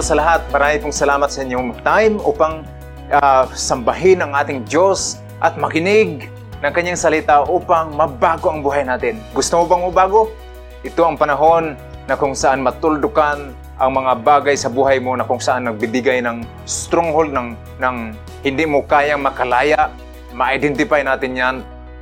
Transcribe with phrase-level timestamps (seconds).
[0.00, 0.40] po sa lahat.
[0.48, 2.64] Marami pong salamat sa inyong time upang
[3.12, 6.32] uh, sambahin ang ating Diyos at makinig
[6.64, 9.20] ng kanyang salita upang mabago ang buhay natin.
[9.36, 10.32] Gusto mo bang mabago?
[10.80, 11.76] Ito ang panahon
[12.08, 16.48] na kung saan matuldukan ang mga bagay sa buhay mo na kung saan nagbibigay ng
[16.64, 17.96] stronghold ng, ng
[18.40, 19.92] hindi mo kayang makalaya.
[20.32, 21.56] Ma-identify natin yan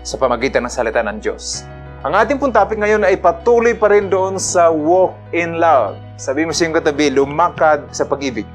[0.06, 1.66] sa pamagitan ng salita ng Diyos.
[2.06, 5.98] Ang ating pong topic ngayon ay patuloy pa rin doon sa walk in love.
[6.14, 8.46] Sabi mo siyang katabi, lumakad sa pag-ibig.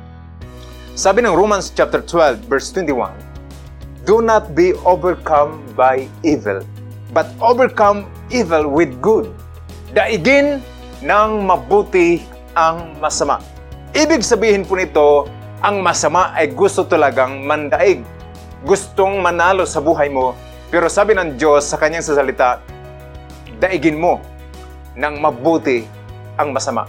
[0.96, 3.12] Sabi ng Romans chapter 12 verse 21,
[4.08, 6.64] Do not be overcome by evil,
[7.12, 9.28] but overcome evil with good.
[9.92, 10.64] Daigin
[11.04, 12.24] ng mabuti
[12.56, 13.44] ang masama.
[13.92, 15.28] Ibig sabihin po nito,
[15.60, 18.08] ang masama ay gusto talagang mandaig.
[18.64, 20.32] Gustong manalo sa buhay mo.
[20.72, 22.64] Pero sabi ng Diyos sa kanyang sasalita,
[23.64, 24.20] daigin mo
[25.00, 25.88] ng mabuti
[26.36, 26.84] ang masama.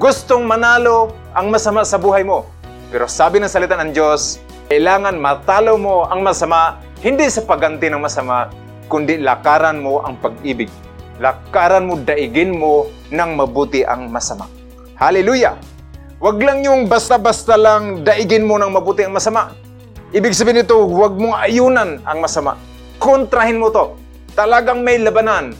[0.00, 2.48] Gustong manalo ang masama sa buhay mo.
[2.88, 4.40] Pero sabi ng salita ng Diyos,
[4.72, 8.48] kailangan matalo mo ang masama hindi sa pagganti ng masama,
[8.88, 10.72] kundi lakaran mo ang pag-ibig.
[11.20, 14.48] Lakaran mo, daigin mo ng mabuti ang masama.
[14.96, 15.60] Hallelujah!
[16.16, 19.52] Huwag lang yung basta-basta lang daigin mo ng mabuti ang masama.
[20.16, 22.56] Ibig sabihin nito, huwag mong ayunan ang masama.
[22.96, 24.00] Kontrahin mo to.
[24.32, 25.52] Talagang may labanan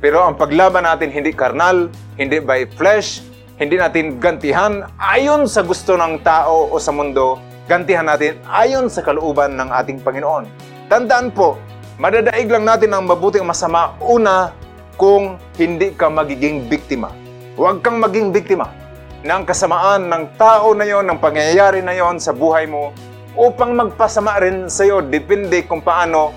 [0.00, 3.20] pero ang paglaban natin hindi karnal, hindi by flesh,
[3.60, 7.36] hindi natin gantihan ayon sa gusto ng tao o sa mundo,
[7.68, 10.48] gantihan natin ayon sa kalooban ng ating Panginoon.
[10.88, 11.60] Tandaan po,
[12.00, 14.56] madadaig lang natin ang mabuting masama una
[14.96, 17.12] kung hindi ka magiging biktima.
[17.60, 18.72] Huwag kang maging biktima
[19.20, 22.96] ng kasamaan ng tao na yon, ng pangyayari na yon sa buhay mo
[23.36, 25.04] upang magpasama rin sa iyo.
[25.04, 26.32] Depende kung paano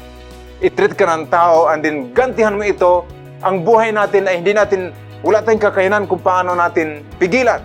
[0.59, 3.07] itreat ka ng tao and then gantihan mo ito
[3.43, 7.59] ang buhay natin ay hindi natin, wala tayong kakayanan kung paano natin pigilan.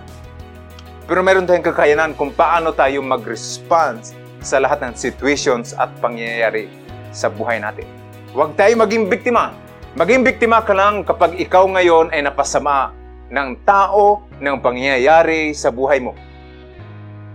[1.06, 4.12] Pero meron tayong kakayanan kung paano tayo mag-response
[4.42, 6.66] sa lahat ng situations at pangyayari
[7.14, 7.86] sa buhay natin.
[8.34, 9.54] Huwag tayo maging biktima.
[9.96, 12.92] Maging biktima ka lang kapag ikaw ngayon ay napasama
[13.30, 16.12] ng tao ng pangyayari sa buhay mo.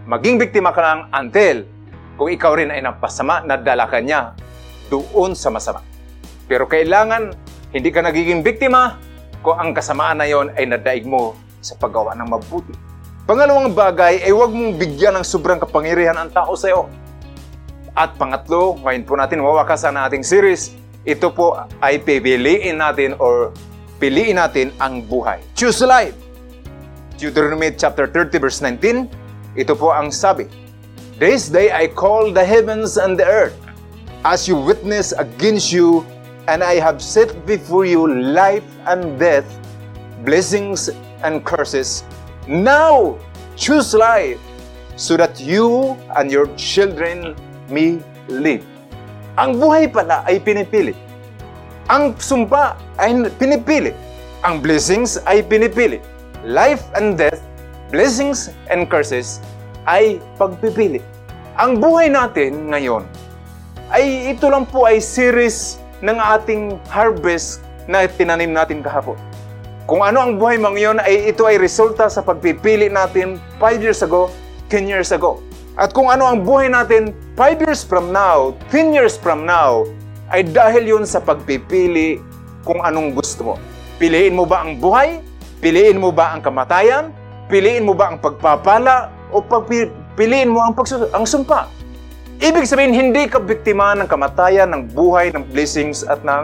[0.03, 1.63] Maging biktima ka lang until
[2.19, 4.35] kung ikaw rin ay napasama, nadala ka niya
[4.91, 5.81] doon sa masama.
[6.45, 7.33] Pero kailangan
[7.73, 9.01] hindi ka nagiging biktima
[9.41, 12.69] kung ang kasamaan na yon ay nadaig mo sa paggawa ng mabuti.
[13.25, 16.85] Pangalawang bagay ay huwag mong bigyan ng sobrang kapangyarihan ang tao sa iyo.
[17.97, 23.49] At pangatlo, ngayon po natin wawakasan ang ating series, ito po ay pipiliin natin or
[23.97, 25.41] piliin natin ang buhay.
[25.57, 26.13] Choose life.
[27.17, 29.09] Deuteronomy chapter 30 verse 19,
[29.57, 30.45] ito po ang sabi,
[31.17, 33.57] This day I call the heavens and the earth
[34.21, 36.05] as you witness against you
[36.47, 39.47] and I have set before you life and death,
[40.25, 40.89] blessings
[41.23, 42.03] and curses.
[42.47, 43.17] Now
[43.55, 44.39] choose life
[44.95, 47.35] so that you and your children
[47.71, 48.63] may live.
[49.39, 50.93] Ang buhay pala ay pinipili.
[51.89, 53.95] Ang sumpa ay pinipili.
[54.43, 56.03] Ang blessings ay pinipili.
[56.43, 57.39] Life and death,
[57.87, 59.39] blessings and curses
[59.87, 60.99] ay pagpipili.
[61.55, 63.07] Ang buhay natin ngayon
[63.93, 69.15] ay ito lang po ay series ng ating harvest na tinanim natin kahapon.
[69.87, 74.03] Kung ano ang buhay mo ngayon ay ito ay resulta sa pagpipili natin 5 years
[74.03, 74.27] ago,
[74.67, 75.39] 10 years ago.
[75.79, 79.87] At kung ano ang buhay natin 5 years from now, 10 years from now,
[80.31, 82.19] ay dahil yun sa pagpipili
[82.63, 83.55] kung anong gusto mo.
[83.99, 85.23] Piliin mo ba ang buhay?
[85.59, 87.11] Piliin mo ba ang kamatayan?
[87.47, 89.11] Piliin mo ba ang pagpapala?
[89.31, 91.67] O pagpiliin mo ang, pagsus- ang sumpa?
[92.43, 96.43] Ibig sabihin, hindi ka biktima ng kamatayan, ng buhay, ng blessings at ng,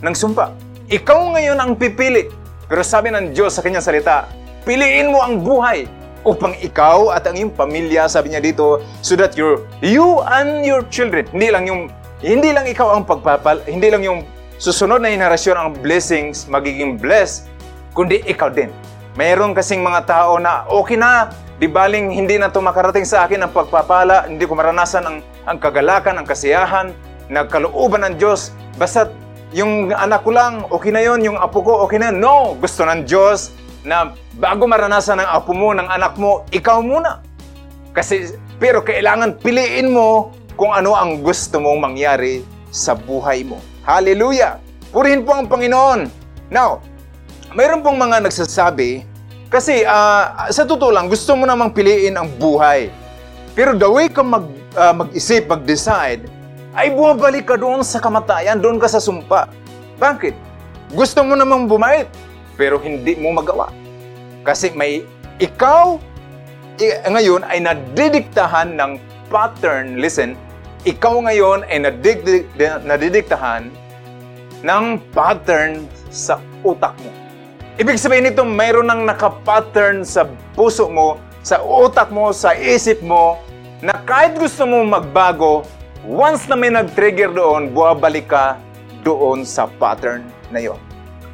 [0.00, 0.56] ng sumpa.
[0.88, 2.32] Ikaw ngayon ang pipili.
[2.64, 4.24] Pero sabi ng Diyos sa kanyang salita,
[4.64, 5.84] piliin mo ang buhay
[6.24, 10.80] upang ikaw at ang iyong pamilya, sabi niya dito, so that your, you and your
[10.88, 11.92] children, hindi lang yung,
[12.24, 14.24] hindi lang ikaw ang pagpapal, hindi lang yung
[14.56, 17.44] susunod na henerasyon ang blessings, magiging blessed,
[17.92, 18.72] kundi ikaw din.
[19.20, 23.46] Mayroon kasing mga tao na okay na, Di baling hindi na ito makarating sa akin
[23.46, 25.16] ang pagpapala, hindi ko maranasan ang,
[25.46, 26.90] ang kagalakan, ang kasiyahan,
[27.30, 28.50] nagkalooban ng Diyos.
[28.74, 29.06] Basta
[29.54, 32.18] yung anak ko lang, okay na yon yung apo ko, okay na yun.
[32.18, 32.58] No!
[32.58, 33.54] Gusto ng Diyos
[33.86, 37.22] na bago maranasan ng apo mo, ng anak mo, ikaw muna.
[37.94, 42.42] Kasi, pero kailangan piliin mo kung ano ang gusto mong mangyari
[42.74, 43.62] sa buhay mo.
[43.86, 44.58] Hallelujah!
[44.90, 46.10] Purihin po ang Panginoon.
[46.50, 46.82] Now,
[47.54, 49.06] mayroon pong mga nagsasabi
[49.52, 52.90] kasi uh, sa totoo lang, gusto mo namang piliin ang buhay.
[53.54, 56.26] Pero the way ka mag, uh, mag-isip, mag-decide,
[56.74, 59.46] ay bumabalik ka doon sa kamatayan, doon ka sa sumpa.
[60.02, 60.34] Bakit?
[60.90, 62.10] Gusto mo namang bumait,
[62.58, 63.70] pero hindi mo magawa.
[64.42, 65.06] Kasi may
[65.38, 65.96] ikaw
[66.82, 68.98] i- ngayon ay nadidiktahan ng
[69.30, 70.34] pattern, listen,
[70.82, 73.70] ikaw ngayon ay nadidik- nadidiktahan
[74.66, 77.23] ng pattern sa utak mo.
[77.74, 83.42] Ibig sabihin nito, mayroon nang nakapattern sa puso mo, sa utak mo, sa isip mo,
[83.82, 85.66] na kahit gusto mo magbago,
[86.06, 88.62] once na may nag-trigger doon, buwabalik ka
[89.02, 90.22] doon sa pattern
[90.54, 90.78] na yon.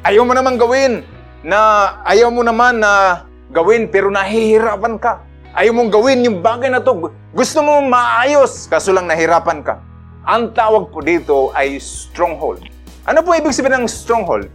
[0.01, 1.05] Ayaw mo naman gawin
[1.45, 3.21] na ayaw mo naman na
[3.53, 5.21] gawin pero nahihirapan ka.
[5.53, 7.13] Ayaw mong gawin yung bagay na to.
[7.37, 9.77] Gusto mo maayos, kaso lang nahirapan ka.
[10.25, 12.65] Ang tawag po dito ay stronghold.
[13.05, 14.49] Ano po ibig sabihin ng stronghold?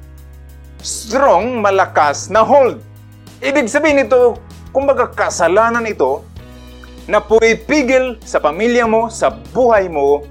[0.86, 2.78] Strong, malakas na hold.
[3.42, 4.38] Ibig sabihin nito,
[4.70, 6.22] kumbaga kasalanan ito
[7.10, 10.22] na pumipigil sa pamilya mo, sa buhay mo,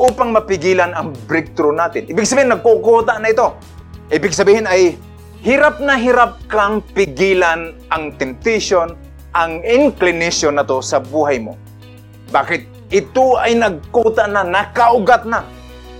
[0.00, 2.08] upang mapigilan ang breakthrough natin.
[2.08, 3.52] Ibig sabihin, nagkukuta na ito.
[4.08, 4.96] Ibig sabihin ay,
[5.44, 8.96] hirap na hirap kang pigilan ang temptation,
[9.36, 11.52] ang inclination na to sa buhay mo.
[12.32, 12.64] Bakit?
[12.88, 15.44] Ito ay nagkuta na, nakaugat na.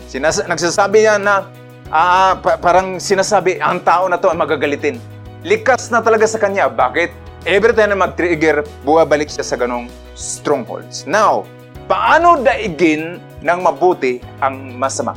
[0.08, 1.44] Sinas- nagsasabi niya na,
[1.92, 5.00] ah, pa- parang sinasabi, ang tao na to ay magagalitin.
[5.44, 6.68] Likas na talaga sa kanya.
[6.68, 7.10] Bakit?
[7.46, 9.86] Every time na mag-trigger, buwabalik siya sa ganong
[10.18, 11.06] strongholds.
[11.06, 11.46] Now,
[11.86, 15.14] paano daigin ng mabuti ang masama?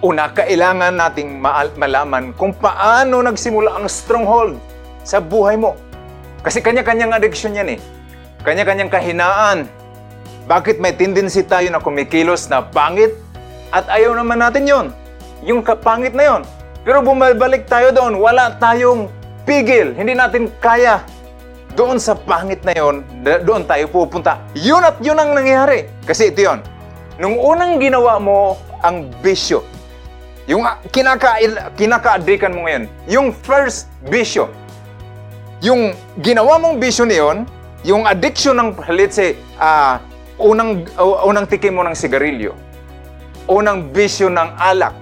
[0.00, 4.56] Una, kailangan nating ma- malaman kung paano nagsimula ang stronghold
[5.02, 5.74] sa buhay mo.
[6.46, 7.78] Kasi kanya-kanyang addiction yan eh.
[8.46, 9.66] Kanya-kanyang kahinaan.
[10.46, 13.18] Bakit may tendency tayo na kumikilos na pangit
[13.74, 14.86] at ayaw naman natin yon
[15.46, 16.42] Yung kapangit na yon.
[16.82, 19.06] Pero bumabalik tayo doon, wala tayong
[19.46, 19.94] pigil.
[19.94, 21.06] Hindi natin kaya.
[21.78, 23.06] Doon sa pangit na yon,
[23.46, 24.42] doon tayo pupunta.
[24.58, 25.86] Yun at yun ang nangyari.
[26.02, 26.58] Kasi ito yon.
[27.22, 29.62] Nung unang ginawa mo ang bisyo,
[30.46, 31.42] yung ah, kinaka
[31.74, 34.46] kinaka-addikan mo ngayon, yung first bisyo,
[35.58, 35.90] yung
[36.22, 37.46] ginawa mong bisyo niyon,
[37.82, 39.98] yung addiction ng, let's say, ah,
[40.38, 42.54] unang, uh, unang tikim mo ng sigarilyo,
[43.50, 44.94] unang bisyo ng alak,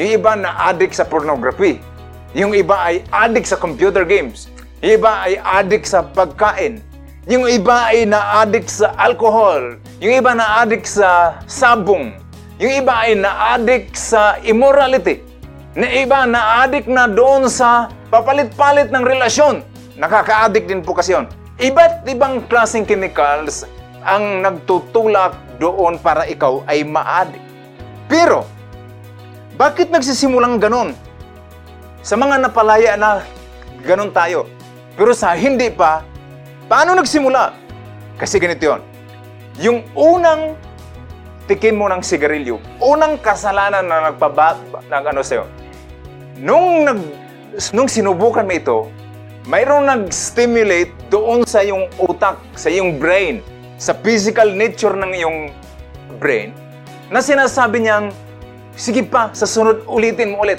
[0.00, 1.76] yung iba na addict sa pornography,
[2.32, 4.48] yung iba ay addict sa computer games,
[4.80, 6.80] yung iba ay addict sa pagkain,
[7.28, 12.16] yung iba ay na-addict sa alcohol, yung iba na-addict sa sabong,
[12.56, 15.20] yung iba ay na-addict sa immorality,
[15.76, 19.60] na iba na-addict na doon sa papalit-palit ng relasyon.
[20.00, 21.28] Nakaka-addict din po kasi yun.
[21.60, 23.68] Iba't ibang klaseng chemicals
[24.00, 27.44] ang nagtutulak doon para ikaw ay ma-addict.
[28.08, 28.48] Pero,
[29.60, 30.96] bakit nagsisimulang ganon?
[32.00, 33.20] Sa mga napalaya na
[33.84, 34.48] ganon tayo.
[34.96, 36.00] Pero sa hindi pa,
[36.64, 37.52] paano nagsimula?
[38.16, 38.80] Kasi ganito yon.
[39.60, 40.56] Yung unang
[41.44, 44.56] tikim mo ng sigarilyo, unang kasalanan na nagpaba,
[44.88, 45.44] ng ano sa'yo,
[46.40, 47.00] nung, nag,
[47.76, 48.78] nung sinubukan mo ito,
[49.44, 53.44] mayroong nag-stimulate doon sa yung utak, sa yung brain,
[53.76, 55.38] sa physical nature ng iyong
[56.16, 56.56] brain,
[57.12, 58.08] na sinasabi niyang,
[58.80, 60.56] sige pa, sa sunod ulitin mo ulit.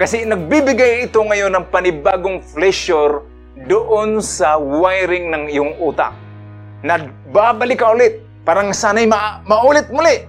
[0.00, 3.28] Kasi nagbibigay ito ngayon ng panibagong pleasure
[3.68, 6.16] doon sa wiring ng iyong utak.
[6.80, 8.24] Nagbabalik ka ulit.
[8.42, 10.24] Parang sanay ma- maulit muli.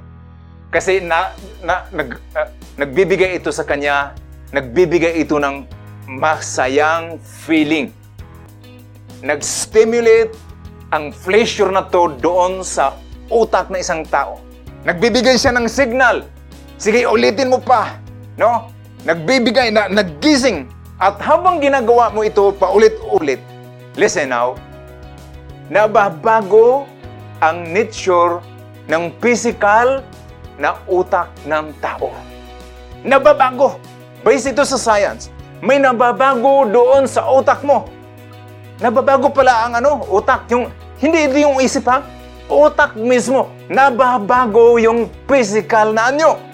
[0.67, 1.31] Kasi na,
[1.63, 4.13] na, nag, ah, nagbibigay ito sa kanya,
[4.51, 5.65] nagbibigay ito ng
[6.05, 7.17] masayang
[7.48, 7.89] feeling.
[9.24, 10.36] Nag-stimulate
[10.91, 13.00] ang pleasure na to doon sa
[13.31, 14.38] utak ng isang tao.
[14.83, 16.27] Nagbibigay siya ng signal.
[16.83, 17.95] Sige, ulitin mo pa.
[18.35, 18.67] No?
[19.07, 20.67] Nagbibigay, na, naggising.
[20.99, 23.39] At habang ginagawa mo ito paulit-ulit,
[23.95, 24.59] listen now,
[25.71, 26.83] nababago
[27.39, 28.43] ang nature
[28.91, 30.03] ng physical
[30.59, 32.11] na utak ng tao.
[32.99, 33.79] Nababago.
[34.19, 35.31] Based ito sa science.
[35.63, 37.87] May nababago doon sa utak mo.
[38.83, 40.51] Nababago pala ang ano, utak.
[40.51, 40.67] Yung,
[40.99, 42.03] hindi ito yung isip ha.
[42.51, 43.55] Utak mismo.
[43.71, 46.51] Nababago yung physical na anyo.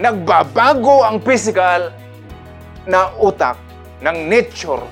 [0.00, 1.92] Nagbabago ang physical
[2.88, 3.60] na utak
[4.00, 4.82] ng nature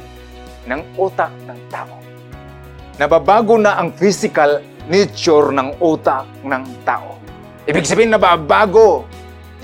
[0.69, 1.97] ng utak ng tao.
[3.01, 7.17] Nababago na ang physical nature ng utak ng tao.
[7.65, 9.09] Ibig sabihin, nababago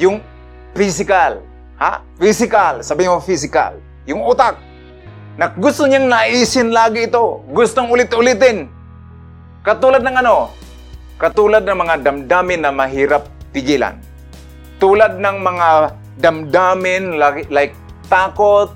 [0.00, 0.24] yung
[0.72, 1.44] physical.
[1.76, 2.00] Ha?
[2.16, 2.80] Physical.
[2.80, 3.76] Sabi mo physical.
[4.08, 4.56] Yung utak.
[5.36, 7.44] Na gusto niyang naisin lagi ito.
[7.52, 8.72] Gustong ulit-ulitin.
[9.60, 10.48] Katulad ng ano?
[11.20, 14.05] Katulad ng mga damdamin na mahirap pigilan.
[14.76, 15.68] Tulad ng mga
[16.20, 17.72] damdamin like, like
[18.08, 18.72] takot,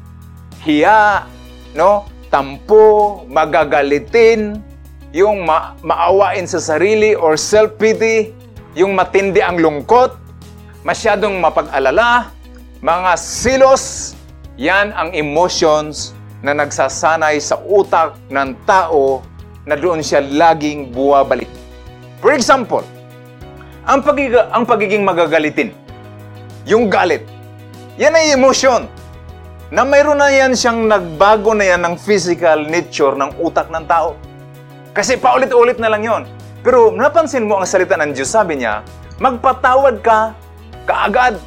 [0.64, 1.25] hiya,
[1.76, 2.09] no?
[2.30, 4.62] tampo, magagalitin,
[5.11, 8.30] yung ma- maawain sa sarili or self-pity,
[8.78, 10.14] yung matindi ang lungkot,
[10.87, 12.30] masyadong mapag-alala,
[12.78, 14.14] mga silos,
[14.54, 19.21] yan ang emotions na nagsasanay sa utak ng tao
[19.66, 21.50] na doon siya laging buwabalik.
[22.23, 22.87] For example,
[23.85, 25.75] ang, pagig ang pagiging magagalitin,
[26.69, 27.25] yung galit,
[27.97, 28.88] yan ay emosyon
[29.71, 34.19] na mayroon na yan siyang nagbago na yan ng physical nature ng utak ng tao.
[34.90, 36.23] Kasi paulit-ulit na lang yon.
[36.61, 38.83] Pero napansin mo ang salita ng Diyos, sabi niya,
[39.23, 40.35] magpatawad ka
[40.85, 41.38] kaagad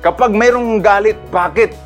[0.00, 1.20] kapag mayroong galit.
[1.28, 1.76] Bakit?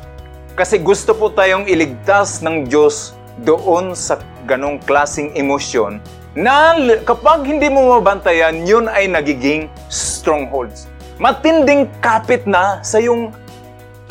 [0.55, 3.11] Kasi gusto po tayong iligtas ng Diyos
[3.43, 4.15] doon sa
[4.47, 5.99] ganong klasing emosyon
[6.35, 10.87] na kapag hindi mo mabantayan, yun ay nagiging strongholds.
[11.15, 13.31] Matinding kapit na sa yung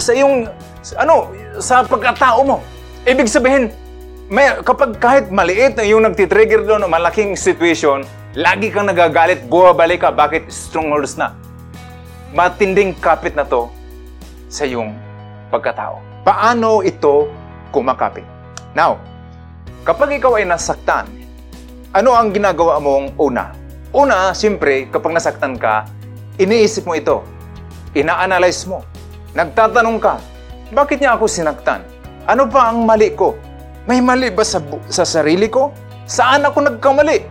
[0.00, 0.48] sa yung
[0.96, 1.30] ano
[1.60, 2.56] sa pagkatao mo.
[3.04, 3.68] Ibig sabihin,
[4.32, 8.00] may, kapag kahit maliit na yung nagtitrigger doon o malaking situation,
[8.32, 11.36] lagi kang nagagalit, buwabalik ka, bakit strongholds na?
[12.32, 13.68] Matinding kapit na to
[14.48, 14.96] sa yung
[15.52, 16.00] pagkatao.
[16.24, 17.28] Paano ito
[17.68, 18.24] kumakapit?
[18.72, 18.96] Now,
[19.84, 21.04] kapag ikaw ay nasaktan,
[21.92, 23.52] ano ang ginagawa mong una?
[23.94, 25.86] Una, siyempre, kapag nasaktan ka,
[26.40, 27.22] iniisip mo ito.
[27.94, 28.82] Ina-analyze mo.
[29.34, 30.18] Nagtatanong ka,
[30.74, 31.86] bakit niya ako sinaktan?
[32.26, 33.38] Ano pa ang mali ko?
[33.84, 35.70] May mali ba sa, sa sarili ko?
[36.08, 37.22] Saan ako nagkamali?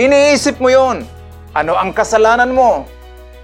[0.00, 1.04] Iniisip mo yon.
[1.52, 2.86] Ano ang kasalanan mo?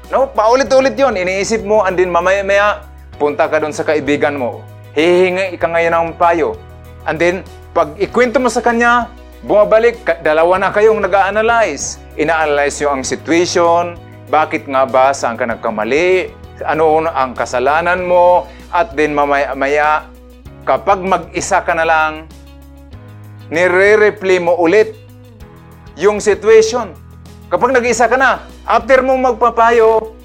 [0.09, 1.19] No, paulit-ulit yon.
[1.19, 2.87] Iniisip mo, and then mamaya-maya,
[3.19, 4.63] punta ka doon sa kaibigan mo
[4.97, 6.57] hihingi ka ngayon ng payo.
[7.05, 7.45] And then,
[7.77, 9.13] pag ikwento mo sa kanya,
[9.45, 12.01] bumabalik, dalawa na kayong nag-a-analyze.
[12.17, 16.31] Ina-analyze yung ang situation, bakit nga ba, saan ka nagkamali,
[16.65, 20.09] ano ang kasalanan mo, at then mamaya,
[20.67, 22.13] kapag mag-isa ka na lang,
[23.49, 24.95] nire-replay mo ulit
[25.95, 26.91] yung situation.
[27.47, 30.17] Kapag nag-isa ka na, after mo magpapayo,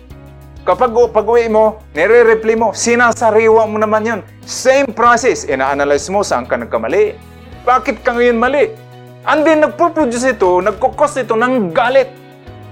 [0.62, 4.22] Kapag pag-uwi mo, nire-replay mo, sinasariwa mo naman yon.
[4.46, 5.41] Same process.
[5.50, 7.17] Ina-analyze mo saan ka nagkamali.
[7.65, 8.70] Bakit ka ngayon mali?
[9.25, 12.13] And then, nagpo-produce ito, nagkukos ito ng galit.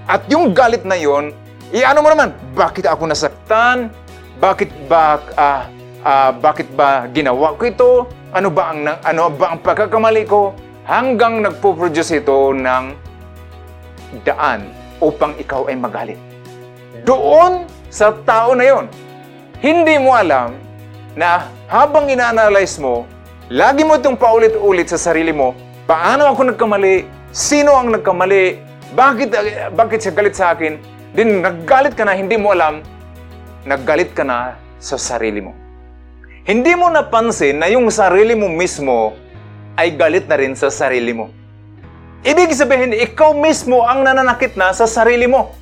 [0.09, 1.29] At yung galit na yon,
[1.69, 3.93] iano mo naman, bakit ako nasaktan?
[4.41, 5.69] Bakit ba, uh,
[6.01, 7.89] uh, bakit ba ginawa ko ito?
[8.33, 10.57] Ano ba ang, ano ba ang pagkakamali ko?
[10.89, 12.85] Hanggang nagpo-produce ito ng
[14.25, 14.65] daan
[14.97, 16.17] upang ikaw ay magalit.
[17.05, 18.89] Doon sa tao na yon.
[19.61, 20.57] Hindi mo alam
[21.13, 23.05] na habang ina-analyze mo,
[23.45, 25.53] lagi mo itong paulit-ulit sa sarili mo,
[25.85, 29.29] paano ako nagkamali, sino ang nagkamali, bakit,
[29.73, 30.81] bakit siya galit sa akin,
[31.13, 32.81] din naggalit ka na, hindi mo alam,
[33.65, 35.53] naggalit ka na sa sarili mo.
[36.45, 39.13] Hindi mo napansin na yung sarili mo mismo
[39.77, 41.29] ay galit na rin sa sarili mo.
[42.25, 45.55] Ibig sabihin, ikaw mismo ang nananakit na sa sarili mo.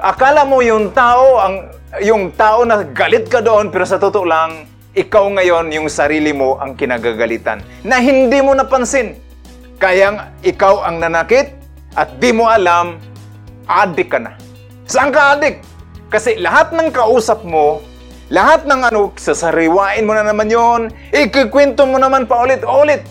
[0.00, 1.68] Akala mo yung tao, ang,
[2.00, 4.64] yung tao na galit ka doon, pero sa totoo lang,
[4.96, 9.20] ikaw ngayon yung sarili mo ang kinagagalitan na hindi mo napansin.
[9.76, 11.59] Kaya ikaw ang nanakit
[11.94, 12.98] at di mo alam,
[13.66, 14.34] adik ka na.
[14.86, 15.62] Saan ka adik?
[16.10, 17.82] Kasi lahat ng kausap mo,
[18.30, 23.02] lahat ng ano, sasariwain mo na naman yon, ikikwento mo naman pa ulit-ulit.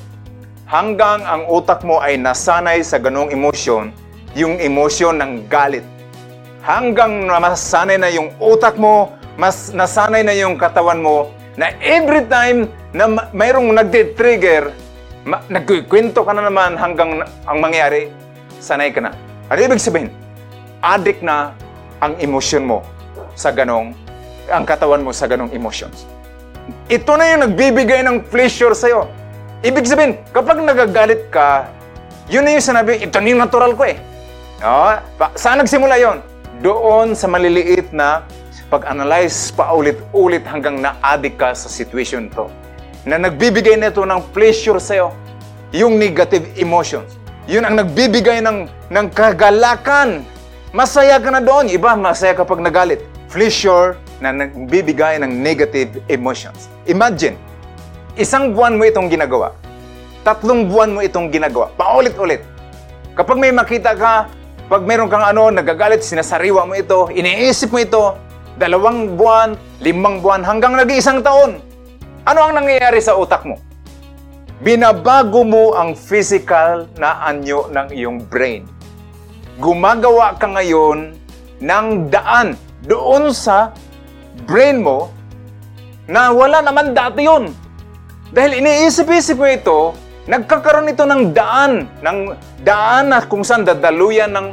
[0.69, 3.89] Hanggang ang utak mo ay nasanay sa ganong emosyon,
[4.38, 5.83] yung emosyon ng galit
[6.63, 12.69] hanggang masanay na yung utak mo, mas nasanay na yung katawan mo, na every time
[12.95, 14.71] na mayroong nagde-trigger,
[15.25, 18.12] ma- nagkikwento ka na naman hanggang ang mangyari,
[18.59, 19.15] sanay ka na.
[19.49, 20.13] Ano ibig sabihin?
[20.79, 21.57] Addict na
[21.99, 22.85] ang emosyon mo
[23.33, 23.95] sa ganong,
[24.47, 26.05] ang katawan mo sa ganong emotions.
[26.91, 29.09] Ito na yung nagbibigay ng pleasure sa'yo.
[29.65, 31.67] Ibig sabihin, kapag nagagalit ka,
[32.29, 33.97] yun na yung sinabi, ito na yung natural ko eh.
[34.61, 34.95] No?
[35.33, 36.19] Saan nagsimula yon?
[36.59, 38.27] doon sa maliliit na
[38.67, 42.51] pag-analyze paulit-ulit hanggang na-addict ka sa situation to.
[43.07, 45.15] Na nagbibigay nito ng pleasure sa'yo.
[45.73, 47.15] Yung negative emotions.
[47.49, 50.21] Yun ang nagbibigay ng, ng kagalakan.
[50.69, 51.65] Masaya ka na doon.
[51.65, 53.01] Iba, masaya kapag nagalit.
[53.25, 56.69] Pleasure na nagbibigay ng negative emotions.
[56.85, 57.33] Imagine,
[58.21, 59.57] isang buwan mo itong ginagawa.
[60.21, 61.73] Tatlong buwan mo itong ginagawa.
[61.73, 62.45] Paulit-ulit.
[63.17, 64.29] Kapag may makita ka
[64.69, 68.13] pag meron kang ano, nagagalit, sinasariwa mo ito, iniisip mo ito,
[68.61, 71.57] dalawang buwan, limang buwan, hanggang nag-iisang taon.
[72.29, 73.57] Ano ang nangyayari sa utak mo?
[74.59, 78.67] Binabago mo ang physical na anyo ng iyong brain.
[79.55, 81.15] Gumagawa ka ngayon
[81.63, 83.71] ng daan doon sa
[84.43, 85.15] brain mo
[86.11, 87.55] na wala naman dati yun.
[88.35, 89.79] Dahil iniisip-isip mo ito,
[90.27, 92.19] nagkakaroon ito ng daan, ng
[92.59, 94.47] daan na kung saan dadaluyan ng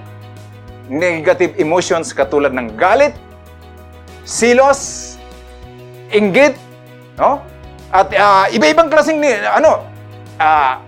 [0.87, 3.11] negative emotions katulad ng galit,
[4.23, 5.19] silos,
[6.15, 6.55] inggit,
[7.19, 7.43] no?
[7.91, 9.19] At uh, iba-ibang klaseng
[9.51, 9.96] ano,
[10.41, 10.81] uh,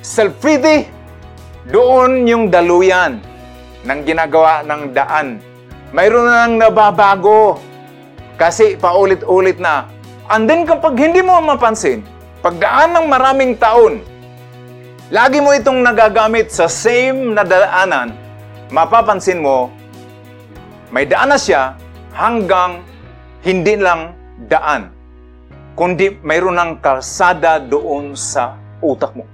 [0.00, 1.00] self-pity,
[1.68, 3.20] Doon yung daluyan
[3.84, 5.44] ng ginagawa ng daan.
[5.92, 7.60] Mayroon na nang nababago.
[8.40, 9.84] Kasi paulit-ulit na.
[10.32, 12.00] And then kapag hindi mo mapansin,
[12.40, 14.00] pagdaan ng maraming taon,
[15.12, 18.16] lagi mo itong nagagamit sa same na daanan,
[18.72, 19.68] mapapansin mo,
[20.88, 21.76] may daan na siya
[22.16, 22.80] hanggang
[23.44, 24.16] hindi lang
[24.48, 24.88] daan,
[25.76, 29.24] kundi mayroon ng kalsada doon sa utak mo.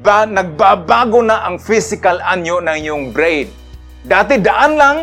[0.00, 3.50] Ba, nagbabago na ang physical anyo ng iyong brain.
[4.06, 4.96] Dati daan lang,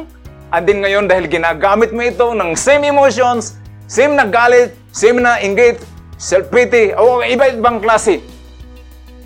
[0.56, 3.60] and then ngayon dahil ginagamit mo ito ng same emotions,
[3.92, 5.84] same na galit, same na engage,
[6.16, 8.24] self-pity, o iba-ibang klase.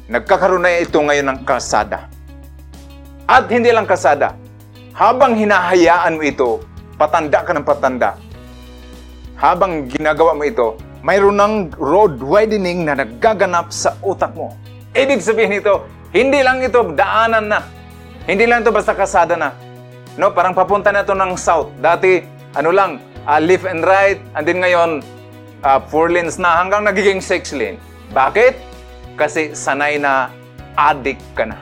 [0.10, 2.10] Nagkakaroon na ito ngayon ng kalsada.
[3.29, 4.34] At hindi lang kalsada,
[4.98, 6.50] habang hinahayaan mo ito,
[6.98, 8.17] patanda ka ng patanda,
[9.38, 14.56] habang ginagawa mo ito, mayroon ng road widening na naggaganap sa utak mo.
[14.91, 17.60] Ibig sabihin nito, hindi lang ito daanan na.
[18.25, 19.53] Hindi lang ito basta kasada na.
[20.20, 21.72] No, parang papunta na ito ng south.
[21.79, 22.20] Dati,
[22.58, 25.00] ano lang, uh, left and right, and then ngayon,
[25.63, 27.79] uh, four lanes na hanggang nagiging six lane.
[28.12, 28.58] Bakit?
[29.15, 30.34] Kasi sanay na
[30.75, 31.58] addict ka na.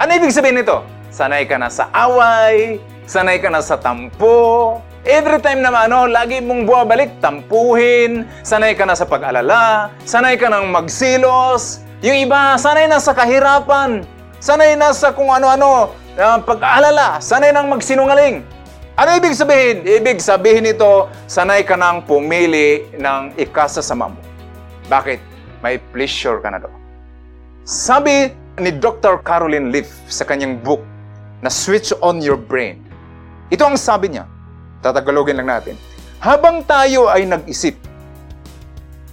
[0.00, 0.82] Ano ibig sabihin nito?
[1.12, 6.42] Sanay ka na sa away, sanay ka na sa tampo, Every time na ano, lagi
[6.42, 11.78] mong buwabalik, tampuhin, sanay ka na sa pag-alala, sanay ka nang magsilos.
[12.02, 14.02] Yung iba, sanay na sa kahirapan,
[14.42, 18.42] sanay na sa kung ano-ano, uh, pag-aalala, sanay nang magsinungaling.
[18.98, 19.86] Ano ibig sabihin?
[19.86, 24.18] Ibig sabihin nito, sanay ka nang pumili ng ikasasama mo.
[24.90, 25.22] Bakit?
[25.62, 26.74] May pleasure ka na doon.
[27.62, 29.22] Sabi ni Dr.
[29.22, 30.82] Caroline Leaf sa kanyang book
[31.46, 32.82] na Switch on Your Brain,
[33.54, 34.26] ito ang sabi niya,
[34.86, 35.74] Tatagalogin lang natin.
[36.22, 37.74] Habang tayo ay nag-isip,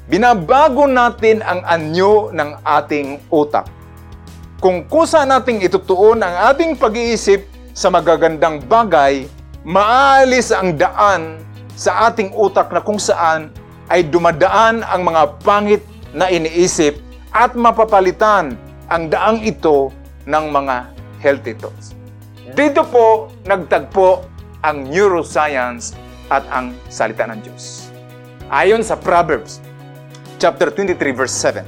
[0.05, 3.65] binabago natin ang anyo ng ating utak.
[4.62, 9.25] Kung kusa nating itutuon ang ating pag-iisip sa magagandang bagay,
[9.65, 11.41] maalis ang daan
[11.73, 13.49] sa ating utak na kung saan
[13.89, 15.81] ay dumadaan ang mga pangit
[16.13, 17.01] na iniisip
[17.33, 18.53] at mapapalitan
[18.93, 19.89] ang daang ito
[20.29, 21.97] ng mga healthy thoughts.
[22.53, 24.33] Dito po nagtagpo
[24.63, 25.91] ang neuroscience
[26.32, 27.91] at ang salita ng Diyos.
[28.47, 29.60] Ayon sa Proverbs
[30.39, 31.67] chapter 23 verse 7.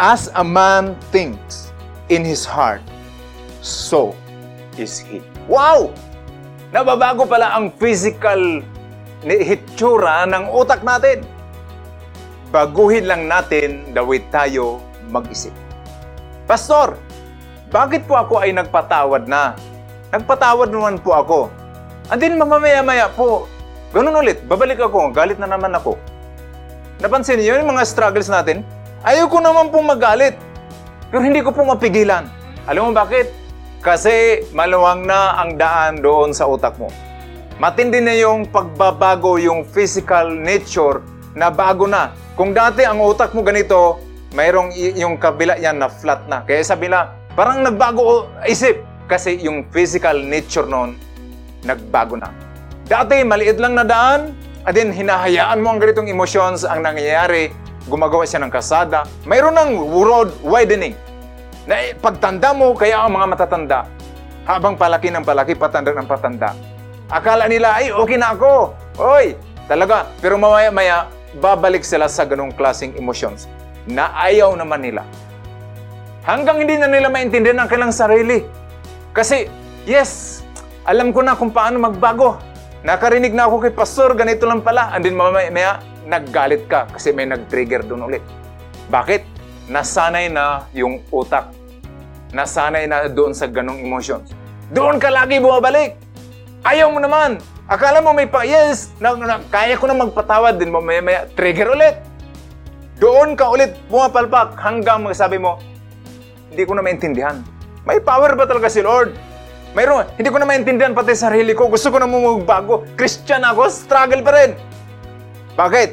[0.00, 1.72] As a man thinks
[2.08, 2.80] in his heart,
[3.60, 4.16] so
[4.80, 5.20] is he.
[5.50, 5.92] Wow!
[6.72, 8.62] Nababago pala ang physical
[9.24, 11.24] hitsura ng utak natin.
[12.48, 15.52] Baguhin lang natin the way tayo mag-isip.
[16.48, 16.96] Pastor,
[17.68, 19.52] bakit po ako ay nagpatawad na?
[20.08, 21.52] Nagpatawad naman po ako.
[22.08, 23.44] And then mamamaya-maya po,
[23.92, 26.00] ganun ulit, babalik ako, galit na naman ako.
[27.04, 28.64] Napansin niyo yung mga struggles natin?
[29.04, 30.34] Ayaw ko naman pong magalit.
[31.12, 32.24] Pero hindi ko po mapigilan.
[32.64, 33.28] Alam mo bakit?
[33.84, 36.88] Kasi maluwang na ang daan doon sa utak mo.
[37.60, 41.04] Matindi na yung pagbabago, yung physical nature
[41.36, 42.16] na bago na.
[42.34, 44.00] Kung dati ang utak mo ganito,
[44.32, 46.40] mayroong yung kabila yan na flat na.
[46.42, 48.80] Kaya sabi na, parang nagbago isip.
[49.08, 50.96] Kasi yung physical nature noon,
[51.64, 52.30] nagbago na.
[52.88, 54.32] Dati, maliit lang na daan,
[54.68, 57.48] at then hinahayaan mo ang ganitong emotions ang nangyayari,
[57.88, 59.08] gumagawa siya ng kasada.
[59.24, 59.72] Mayroon ng
[60.04, 60.92] road widening.
[61.64, 63.80] Na eh, pagtanda mo, kaya ang mga matatanda,
[64.48, 66.56] habang palaki ng palaki, patanda ng patanda.
[67.08, 68.76] Akala nila, ay, okay na ako.
[69.00, 69.36] Oy,
[69.68, 70.08] talaga.
[70.20, 71.08] Pero mamaya-maya,
[71.40, 73.48] babalik sila sa ganong klaseng emotions
[73.88, 75.04] na ayaw naman nila.
[76.28, 78.44] Hanggang hindi na nila maintindihan ang kailang sarili.
[79.16, 79.48] Kasi,
[79.88, 80.37] yes,
[80.88, 82.40] alam ko na kung paano magbago.
[82.80, 84.88] Nakarinig na ako kay pastor, ganito lang pala.
[84.96, 88.24] And then mamaya, maya, naggalit ka kasi may nag-trigger doon ulit.
[88.88, 89.20] Bakit?
[89.68, 91.52] Nasanay na yung utak.
[92.32, 94.32] Nasanay na doon sa ganong emotions.
[94.72, 96.00] Doon ka lagi bumabalik.
[96.64, 97.36] Ayaw mo naman.
[97.68, 101.28] Akala mo may pa, yes, na, na, kaya ko na magpatawad din mo, maya, maya,
[101.36, 102.00] trigger ulit.
[102.96, 105.60] Doon ka ulit pumapalpak hanggang magsabi mo,
[106.48, 107.44] hindi ko na maintindihan.
[107.84, 109.27] May power ba talaga si Lord?
[109.76, 111.68] Mayroon, hindi ko na maintindihan pati sarili ko.
[111.68, 112.88] Gusto ko na magbago.
[112.96, 114.50] Christian ako, struggle pa rin.
[115.60, 115.90] Bakit?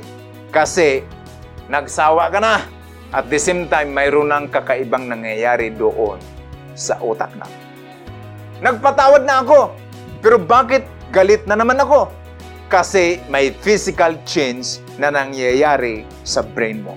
[0.56, 1.04] Kasi
[1.68, 2.64] nagsawa ka na.
[3.12, 6.20] At the same time, mayroon ng kakaibang nangyayari doon
[6.76, 7.48] sa utak na.
[8.64, 9.76] Nagpatawad na ako.
[10.24, 12.12] Pero bakit galit na naman ako?
[12.72, 16.96] Kasi may physical change na nangyayari sa brain mo.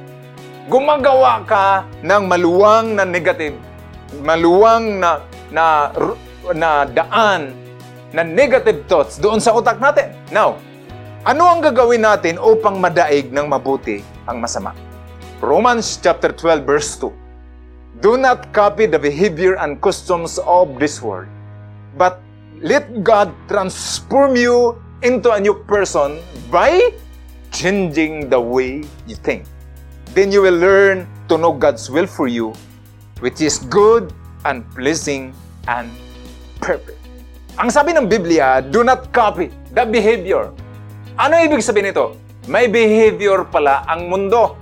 [0.71, 3.57] Gumagawa ka ng maluwang na negative,
[4.21, 5.93] maluwang na, na
[6.55, 7.53] na daan
[8.13, 10.13] na negative thoughts doon sa utak natin.
[10.33, 10.57] Now,
[11.29, 14.73] ano ang gagawin natin upang madaig ng mabuti ang masama?
[15.45, 17.13] Romans chapter 12 verse 2.
[17.99, 21.27] Do not copy the behavior and customs of this world,
[21.99, 22.23] but
[22.63, 26.95] let God transform you into a new person by
[27.51, 29.47] changing the way you think.
[30.15, 32.55] Then you will learn to know God's will for you,
[33.19, 34.15] which is good
[34.47, 35.35] and pleasing
[35.67, 35.91] and
[36.62, 36.99] perfect.
[37.59, 40.55] Ang sabi ng Biblia, do not copy the behavior.
[41.18, 42.14] Ano ibig sabihin nito?
[42.47, 44.55] May behavior pala ang mundo.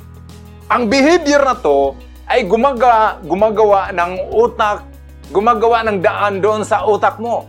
[0.73, 1.93] Ang behavior na to
[2.27, 4.83] ay gumaga, gumagawa ng utak,
[5.31, 7.47] gumagawa ng daan doon sa utak mo.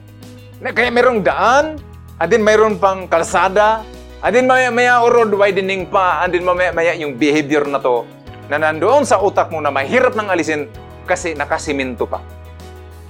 [0.60, 1.80] Kaya mayroong daan,
[2.20, 3.82] and then mayroon pang kalsada,
[4.22, 8.06] and then maya, maya road widening pa, and then maya, maya yung behavior na to
[8.48, 10.68] na nandoon sa utak mo na mahirap nang alisin
[11.08, 12.20] kasi nakasiminto pa.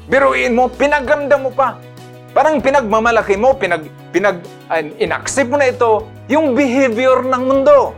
[0.07, 1.75] Biruin mo, pinaganda mo pa.
[2.31, 4.39] Parang pinagmamalaki mo, pinag, pinag,
[4.71, 7.91] uh, inaccept mo na ito, yung behavior ng mundo.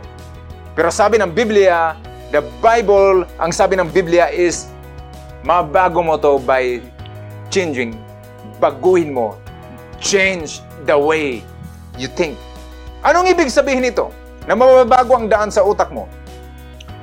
[0.74, 1.94] Pero sabi ng Biblia,
[2.34, 4.74] The Bible, ang sabi ng Biblia is,
[5.46, 6.82] mabago mo to by
[7.46, 7.94] changing.
[8.58, 9.38] Baguhin mo.
[10.02, 11.46] Change the way
[11.94, 12.34] you think.
[13.06, 14.10] Anong ibig sabihin nito?
[14.50, 16.10] Na mababago ang daan sa utak mo.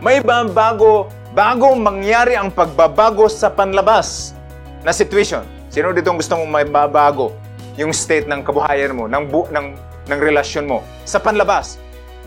[0.03, 4.36] May bago, bago mangyari ang pagbabago sa panlabas
[4.81, 5.45] na situation.
[5.69, 7.33] Sino dito gusto mong mababago
[7.77, 9.67] yung state ng kabuhayan mo, ng, bu- ng,
[10.09, 11.77] ng relasyon mo sa panlabas?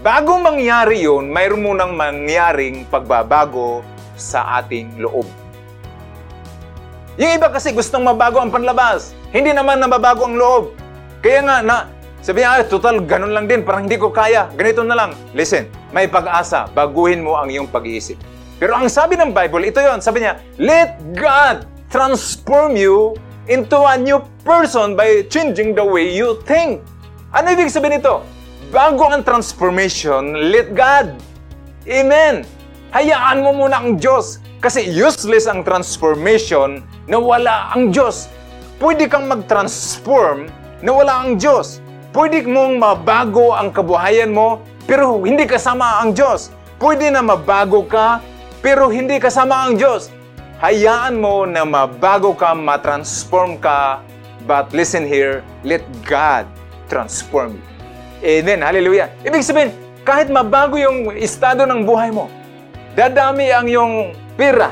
[0.01, 3.85] Bago mangyari yun, mayroon munang mangyaring pagbabago
[4.17, 5.29] sa ating loob.
[7.21, 9.13] Yung iba kasi gustong mabago ang panlabas.
[9.29, 10.73] Hindi naman nababago ang loob.
[11.21, 11.77] Kaya nga, na,
[12.25, 13.61] sabi niya, total, ganun lang din.
[13.61, 14.49] Parang hindi ko kaya.
[14.57, 15.13] Ganito na lang.
[15.37, 16.69] Listen, may pag-asa.
[16.73, 18.17] Baguhin mo ang iyong pag-iisip.
[18.61, 23.19] Pero ang sabi ng Bible, ito yon Sabi niya, let God transform you
[23.51, 26.79] into a new person by changing the way you think.
[27.35, 28.23] Ano ibig sabihin nito?
[28.71, 31.19] Bago ang transformation, let God.
[31.91, 32.47] Amen.
[32.95, 34.39] Hayaan mo muna ang Diyos.
[34.63, 38.31] Kasi useless ang transformation na wala ang Diyos.
[38.79, 40.47] Pwede kang mag-transform
[40.87, 41.83] na wala ang Diyos.
[42.15, 46.55] Pwede mong mabago ang kabuhayan mo, pero hindi kasama ang Diyos.
[46.79, 48.23] Pwede na mabago ka,
[48.63, 50.13] pero hindi kasama ang Diyos.
[50.61, 54.05] Hayaan mo na mabago ka, matransform ka,
[54.45, 56.45] but listen here, let God
[56.85, 57.65] transform you.
[58.21, 58.61] Amen.
[58.61, 59.09] Hallelujah.
[59.25, 59.73] Ibig sabihin,
[60.05, 62.29] kahit mabago yung estado ng buhay mo,
[62.93, 64.69] dadami ang yung pera,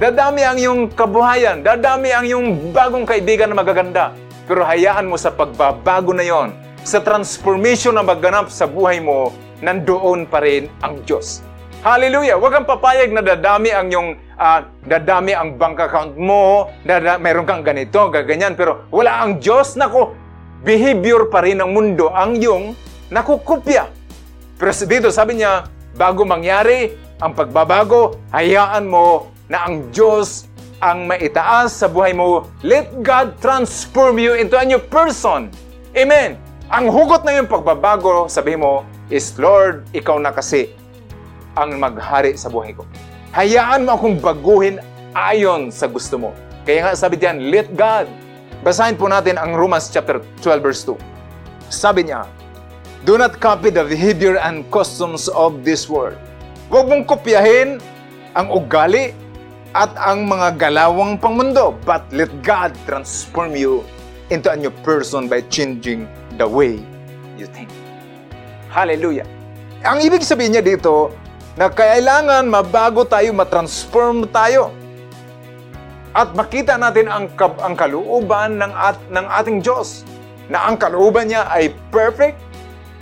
[0.00, 4.16] dadami ang yung kabuhayan, dadami ang yung bagong kaibigan na magaganda.
[4.48, 10.24] Pero hayaan mo sa pagbabago na yon, sa transformation na maganap sa buhay mo, nandoon
[10.32, 11.44] pa rin ang Diyos.
[11.84, 12.40] Hallelujah!
[12.40, 17.48] Huwag kang papayag na dadami ang yung uh, dadami ang bank account mo, dada, meron
[17.48, 19.74] kang ganito, gaganyan, pero wala ang Diyos.
[19.74, 20.14] Nako,
[20.62, 22.76] behavior pa rin ng mundo ang yung
[23.12, 23.88] nakukupya.
[24.56, 30.48] Pero dito sabi niya, bago mangyari ang pagbabago, hayaan mo na ang Diyos
[30.80, 32.48] ang maitaas sa buhay mo.
[32.60, 35.48] Let God transform you into a new person.
[35.96, 36.36] Amen.
[36.68, 40.68] Ang hugot na yung pagbabago, sabi mo, is Lord, ikaw na kasi
[41.56, 42.84] ang maghari sa buhay ko.
[43.36, 44.80] Hayaan mo akong baguhin
[45.12, 46.32] ayon sa gusto mo.
[46.64, 48.08] Kaya nga sabi diyan, let God.
[48.64, 50.96] Basahin po natin ang Romans chapter 12 verse 2.
[51.68, 52.24] Sabi niya,
[53.04, 56.16] Do not copy the behavior and customs of this world.
[56.72, 57.76] Huwag mong kopyahin
[58.32, 59.12] ang ugali
[59.76, 63.84] at ang mga galawang pangmundo, but let God transform you
[64.32, 66.08] into a new person by changing
[66.40, 66.80] the way
[67.36, 67.68] you think.
[68.72, 69.28] Hallelujah.
[69.84, 71.12] Ang ibig sabihin niya dito,
[71.56, 74.76] na kailangan mabago tayo, matransform tayo.
[76.12, 80.04] At makita natin ang, ang kalooban ng, at, ng ating Diyos.
[80.52, 82.36] Na ang kalooban niya ay perfect,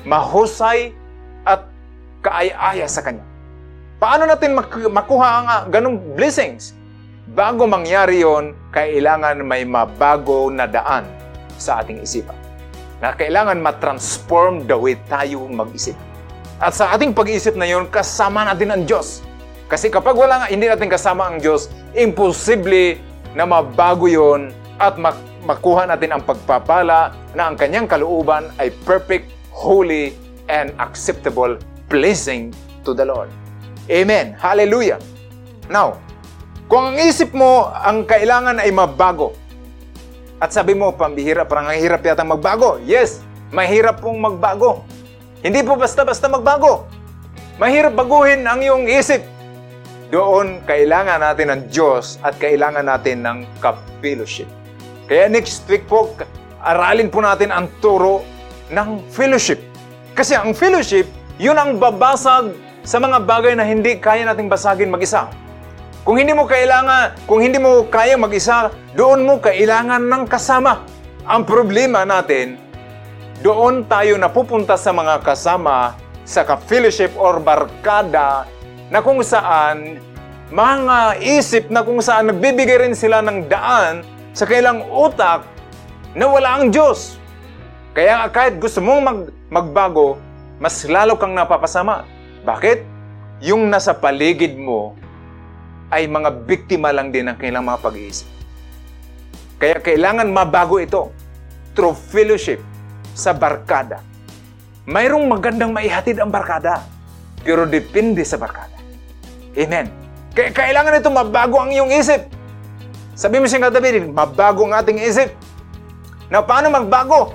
[0.07, 0.95] mahusay
[1.43, 1.67] at
[2.23, 3.27] kaaya-aya sa Kanya.
[3.99, 4.55] Paano natin
[4.91, 6.75] makuha ang uh, ganong blessings?
[7.35, 11.07] Bago mangyari yon, kailangan may mabago na daan
[11.59, 12.37] sa ating isipan.
[13.03, 15.99] Na kailangan matransform the way tayo mag-isip.
[16.63, 19.23] At sa ating pag-iisip na yon, kasama natin ang Diyos.
[19.71, 23.01] Kasi kapag wala nga, hindi natin kasama ang Diyos, imposible
[23.35, 24.99] na mabago yon at
[25.47, 30.13] makuha natin ang pagpapala na ang kanyang kalooban ay perfect holy,
[30.51, 31.57] and acceptable,
[31.89, 33.31] pleasing to the Lord.
[33.89, 34.37] Amen.
[34.37, 35.01] Hallelujah.
[35.71, 36.01] Now,
[36.69, 39.33] kung ang isip mo ang kailangan ay mabago,
[40.43, 42.77] at sabi mo, pambihira, parang ang hirap yata magbago.
[42.85, 44.85] Yes, mahirap pong magbago.
[45.45, 46.89] Hindi po basta-basta magbago.
[47.61, 49.21] Mahirap baguhin ang iyong isip.
[50.09, 54.49] Doon, kailangan natin ng Diyos at kailangan natin ng kapilowship.
[55.05, 56.17] Kaya next week po,
[56.65, 58.25] aralin po natin ang turo
[58.73, 59.61] ng fellowship.
[60.17, 61.05] Kasi ang fellowship,
[61.37, 65.29] yun ang babasag sa mga bagay na hindi kaya nating basagin mag-isa.
[66.09, 70.81] Kung hindi mo kailangan, kung hindi mo kaya mag-isa, doon mo kailangan ng kasama.
[71.29, 72.64] Ang problema natin,
[73.43, 78.47] doon tayo napupunta sa mga kasama sa ka-fellowship or barkada
[78.93, 79.99] na kung saan
[80.55, 85.43] mga isip na kung saan nagbibigay rin sila ng daan sa kailang utak
[86.15, 87.19] na wala ang Diyos.
[87.91, 89.21] Kaya kahit gusto mong mag,
[89.51, 90.19] magbago,
[90.63, 92.07] mas lalo kang napapasama.
[92.47, 92.87] Bakit?
[93.43, 94.95] Yung nasa paligid mo
[95.91, 98.27] ay mga biktima lang din ng kailang mga pag-iisip.
[99.59, 101.11] Kaya kailangan mabago ito
[101.75, 102.63] through fellowship
[103.15, 104.03] sa barkada.
[104.85, 106.85] Mayroong magandang maihatid ang barkada,
[107.41, 108.77] pero depende sa barkada.
[109.55, 109.89] Amen.
[110.35, 112.27] Kaya kailangan ito mabago ang iyong isip.
[113.15, 115.31] Sabi mo siya katabi, mabago ang ating isip.
[116.27, 117.31] Na paano magbago?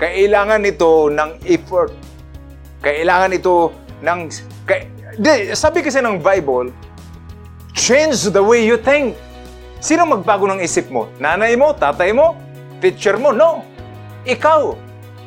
[0.00, 1.92] Kailangan ito ng effort.
[2.80, 3.68] Kailangan ito
[4.00, 4.32] ng...
[4.64, 4.88] Kay,
[5.20, 6.72] di, sabi kasi ng Bible,
[7.76, 9.12] change the way you think.
[9.84, 11.12] Sino magbago ng isip mo?
[11.20, 11.76] Nanay mo?
[11.76, 12.32] Tatay mo?
[12.80, 13.36] Teacher mo?
[13.36, 13.69] No.
[14.28, 14.76] Ikaw.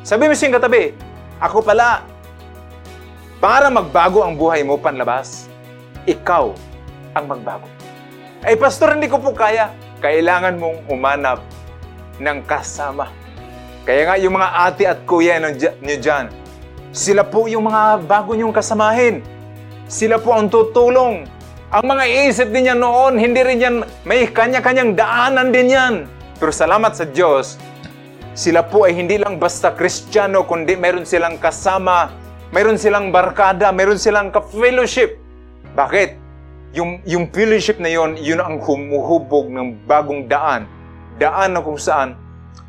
[0.06, 0.94] Sabi mo siyang katabi,
[1.42, 2.06] ako pala,
[3.42, 5.50] para magbago ang buhay mo panlabas,
[6.06, 6.54] ikaw
[7.16, 7.66] ang magbago.
[8.44, 9.72] Ay, pastor, hindi ko po kaya.
[9.98, 11.40] Kailangan mong umanap
[12.20, 13.08] ng kasama.
[13.88, 16.28] Kaya nga yung mga ate at kuya niyo dyan,
[16.94, 19.24] sila po yung mga bago niyong kasamahin.
[19.90, 21.26] Sila po ang tutulong.
[21.74, 23.76] Ang mga iisip din niya noon, hindi rin yan,
[24.06, 25.94] may kanya-kanyang daanan din yan.
[26.38, 27.58] Pero salamat sa Diyos,
[28.34, 32.10] sila po ay hindi lang basta kristyano, kundi meron silang kasama,
[32.50, 35.16] meron silang barkada, meron silang ka-fellowship.
[35.78, 36.18] Bakit?
[36.74, 40.66] Yung, yung fellowship na yon, yun ang humuhubog ng bagong daan.
[41.14, 42.18] Daan na kung saan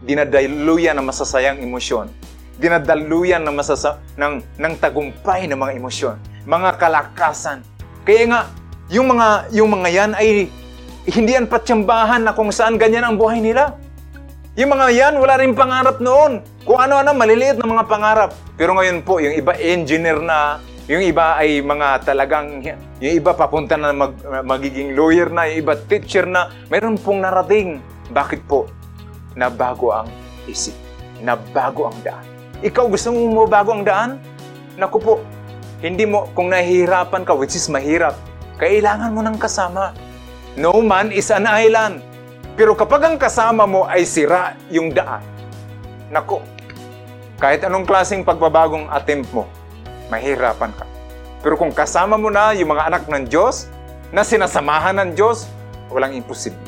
[0.05, 2.13] dinadaluyan ng masasayang emosyon.
[2.61, 6.17] Dinadaluyan ng, masasa, ng, ng tagumpay ng mga emosyon.
[6.45, 7.65] Mga kalakasan.
[8.05, 8.41] Kaya nga,
[8.93, 10.45] yung mga, yung mga yan ay
[11.09, 13.73] hindi yan patsambahan na kung saan ganyan ang buhay nila.
[14.55, 16.39] Yung mga yan, wala rin pangarap noon.
[16.63, 18.31] Kung ano-ano, maliliit na mga pangarap.
[18.55, 22.63] Pero ngayon po, yung iba engineer na, yung iba ay mga talagang,
[23.03, 24.15] yung iba papunta na mag,
[24.47, 27.83] magiging lawyer na, yung iba teacher na, mayroon pong narating.
[28.15, 28.71] Bakit po?
[29.35, 30.07] Nabago ang
[30.47, 30.71] isip.
[31.19, 32.23] Nabago ang daan.
[32.63, 34.23] Ikaw gusto mo mabago ang daan?
[34.79, 35.13] Naku po,
[35.83, 38.15] hindi mo, kung nahihirapan ka, which is mahirap,
[38.55, 39.91] kailangan mo ng kasama.
[40.55, 41.99] No man is an island.
[42.55, 45.19] Pero kapag ang kasama mo ay sira yung daan,
[46.07, 46.39] nako,
[47.35, 49.43] kahit anong klaseng pagbabagong attempt mo,
[50.07, 50.87] mahirapan ka.
[51.43, 53.67] Pero kung kasama mo na yung mga anak ng Diyos,
[54.15, 55.51] na sinasamahan ng Diyos,
[55.91, 56.63] walang imposible.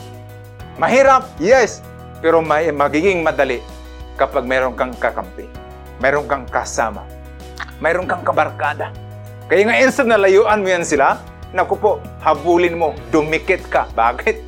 [0.75, 1.79] Mahirap, yes,
[2.19, 3.63] pero may, magiging madali
[4.19, 5.47] kapag meron kang kakampi,
[6.03, 7.07] meron kang kasama,
[7.79, 8.91] meron kang kabarkada.
[9.47, 11.23] Kaya nga instead na layuan mo yan sila,
[11.55, 13.87] naku po, habulin mo, dumikit ka.
[13.95, 14.46] Bakit?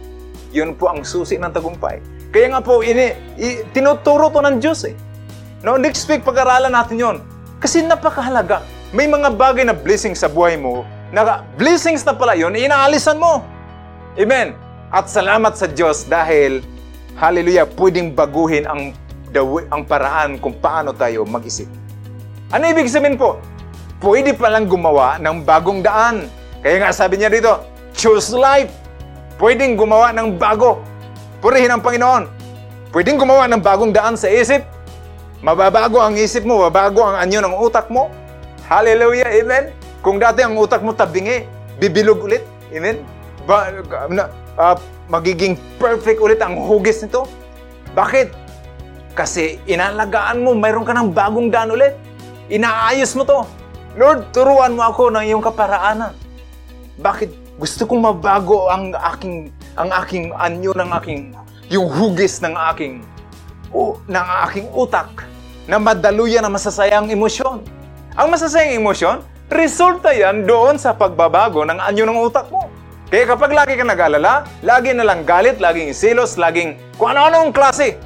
[0.49, 2.01] Yun po ang susi ng tagumpay.
[2.29, 4.93] Kaya nga po, ini, i, tinuturo to ng Diyos eh.
[5.65, 7.17] No, next week pag-aralan natin yon.
[7.59, 8.63] Kasi napakahalaga.
[8.95, 13.45] May mga bagay na blessing sa buhay mo, na blessings na pala yon, inaalisan mo.
[14.17, 14.57] Amen.
[14.89, 16.65] At salamat sa Diyos dahil,
[17.13, 18.95] hallelujah, pwedeng baguhin ang,
[19.29, 21.69] the ang paraan kung paano tayo mag-isip.
[22.49, 23.37] Ano ibig sabihin po?
[24.01, 26.25] Pwede palang gumawa ng bagong daan.
[26.65, 27.61] Kaya nga sabi niya dito,
[27.93, 28.73] choose life.
[29.39, 30.83] Pwedeng gumawa ng bago.
[31.39, 32.27] Purihin ang Panginoon.
[32.91, 34.67] Pwedeng gumawa ng bagong daan sa isip.
[35.39, 38.11] Mababago ang isip mo, mababago ang anyo ng utak mo.
[38.67, 39.71] Hallelujah, amen.
[40.03, 41.47] Kung dati ang utak mo tabingi,
[41.79, 42.43] bibilog ulit,
[42.75, 42.99] amen.
[43.47, 43.71] Ba,
[44.59, 44.75] uh,
[45.07, 47.23] magiging perfect ulit ang hugis nito.
[47.95, 48.35] Bakit?
[49.15, 51.95] Kasi inalagaan mo, mayroon ka ng bagong daan ulit.
[52.51, 53.47] Inaayos mo to.
[53.95, 56.11] Lord, turuan mo ako ng iyong kaparaanan.
[56.99, 61.35] Bakit gusto kong mabago ang aking ang aking anyo ng aking
[61.67, 63.03] yung hugis ng aking
[63.75, 65.27] o ng aking utak
[65.67, 67.61] na madaluyan ng masasayang emosyon.
[68.15, 72.71] Ang masasayang emosyon, resulta yan doon sa pagbabago ng anyo ng utak mo.
[73.11, 77.99] Kaya kapag lagi ka nag-alala, lagi na lang galit, laging silos, laging kung ano-anong klase,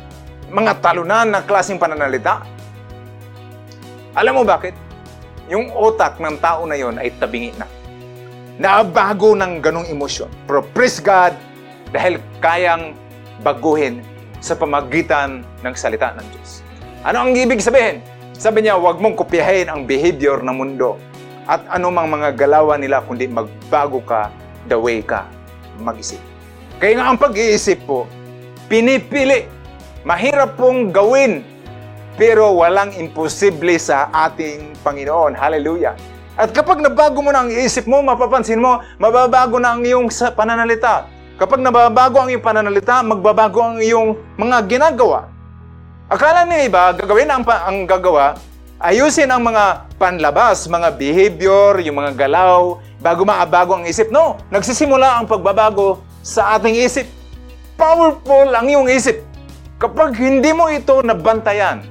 [0.49, 2.41] mga talunan na klaseng pananalita.
[4.17, 4.73] Alam mo bakit?
[5.47, 7.82] Yung utak ng tao na yon ay tabingi na
[8.61, 10.29] nabago ng ganong emosyon.
[10.45, 11.33] Pero praise God
[11.93, 12.93] dahil kayang
[13.41, 14.01] baguhin
[14.43, 16.61] sa pamagitan ng salita ng Diyos.
[17.07, 18.03] Ano ang ibig sabihin?
[18.33, 20.99] Sabi niya, huwag mong kopyahin ang behavior ng mundo
[21.47, 24.31] at anumang mga galawan nila kundi magbago ka
[24.67, 25.27] the way ka
[25.79, 26.19] mag-isip.
[26.79, 28.07] Kaya nga ang pag-iisip po,
[28.67, 29.47] pinipili.
[30.03, 31.47] Mahirap pong gawin,
[32.19, 35.31] pero walang imposible sa ating Panginoon.
[35.31, 35.95] Hallelujah.
[36.33, 41.05] At kapag nabago mo na ang isip mo, mapapansin mo, mababago na ang iyong pananalita.
[41.37, 45.29] Kapag nababago ang iyong pananalita, magbabago ang iyong mga ginagawa.
[46.09, 48.33] Akala niya iba, gagawin ang, ang gagawa,
[48.81, 54.09] ayusin ang mga panlabas, mga behavior, yung mga galaw, bago maabago ang isip.
[54.09, 57.05] No, nagsisimula ang pagbabago sa ating isip.
[57.77, 59.21] Powerful ang iyong isip.
[59.77, 61.85] Kapag hindi mo ito nabantayan,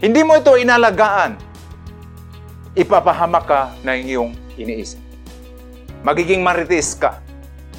[0.00, 1.36] hindi mo ito inalagaan,
[2.74, 4.98] ipapahamak ka ng iyong iniisip.
[6.02, 7.22] Magiging marites ka.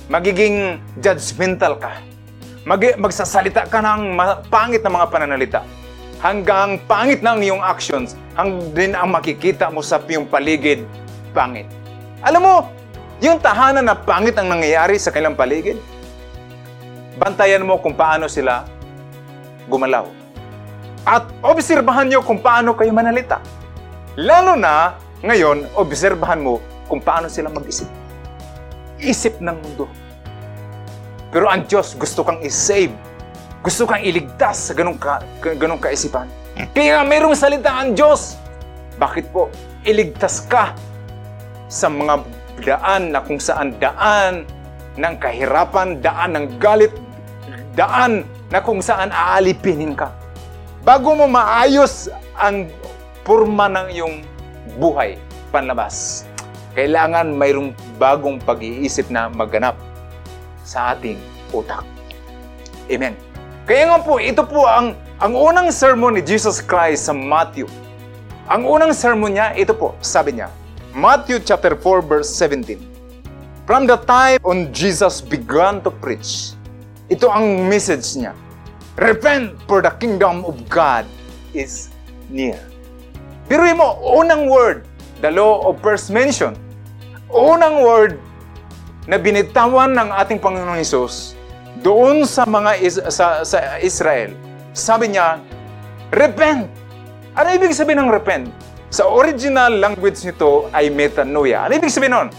[0.07, 1.99] Magiging judgmental ka.
[2.63, 4.15] Mag- magsasalita ka ng
[4.47, 5.59] pangit na mga pananalita.
[6.23, 10.87] Hanggang pangit ng iyong actions, hanggang ang makikita mo sa iyong paligid,
[11.35, 11.67] pangit.
[12.25, 12.55] Alam mo,
[13.19, 15.77] yung tahanan na pangit ang nangyayari sa kanilang paligid,
[17.19, 18.63] bantayan mo kung paano sila
[19.67, 20.07] gumalaw.
[21.05, 23.37] At obserbahan nyo kung paano kayo manalita.
[24.15, 27.87] Lalo na, ngayon, obserbahan mo kung paano sila mag-isip.
[28.95, 29.91] Isip ng mundo.
[31.35, 32.95] Pero ang Diyos gusto kang i-save.
[33.59, 35.19] Gusto kang iligtas sa ganong, ka,
[35.59, 36.31] ganong kaisipan.
[36.71, 38.39] Kaya mayroong salita ang Diyos.
[38.95, 39.51] Bakit po?
[39.83, 40.71] Iligtas ka
[41.67, 42.23] sa mga
[42.63, 44.47] daan na kung saan daan
[44.95, 46.95] ng kahirapan, daan ng galit,
[47.75, 50.07] daan na kung saan aalipinin ka.
[50.87, 52.07] Bago mo maayos
[52.39, 52.71] ang
[53.25, 54.15] purma ng iyong
[54.77, 55.17] buhay,
[55.49, 56.23] panlabas.
[56.77, 59.73] Kailangan mayroong bagong pag-iisip na maganap
[60.61, 61.17] sa ating
[61.49, 61.81] utak.
[62.85, 63.17] Amen.
[63.65, 67.65] Kaya nga po, ito po ang, ang unang sermon ni Jesus Christ sa Matthew.
[68.45, 70.53] Ang unang sermon niya, ito po, sabi niya,
[70.93, 72.77] Matthew chapter 4 verse 17.
[73.65, 76.53] From the time when Jesus began to preach,
[77.09, 78.37] ito ang message niya.
[79.01, 81.09] Repent for the kingdom of God
[81.57, 81.89] is
[82.29, 82.61] near.
[83.45, 84.89] Pero mo, unang word,
[85.21, 86.57] the law of first mention,
[87.29, 88.17] unang word
[89.05, 91.37] na binitawan ng ating Panginoong Isus
[91.85, 94.33] doon sa mga is, sa, sa Israel,
[94.73, 95.37] sabi niya,
[96.09, 96.65] repent.
[97.37, 98.49] Ano ibig sabihin ng repent?
[98.89, 101.69] Sa original language nito ay metanoia.
[101.69, 102.29] Ano ibig sabihin nun?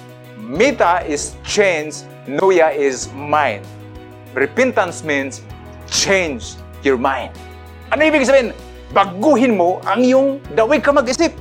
[0.42, 3.62] Meta is change, noia is mind.
[4.35, 5.47] Repentance means
[5.87, 7.31] change your mind.
[7.95, 8.51] Ano ibig sabihin?
[8.94, 11.35] Baguhin mo ang iyong dawig ka mag-isip.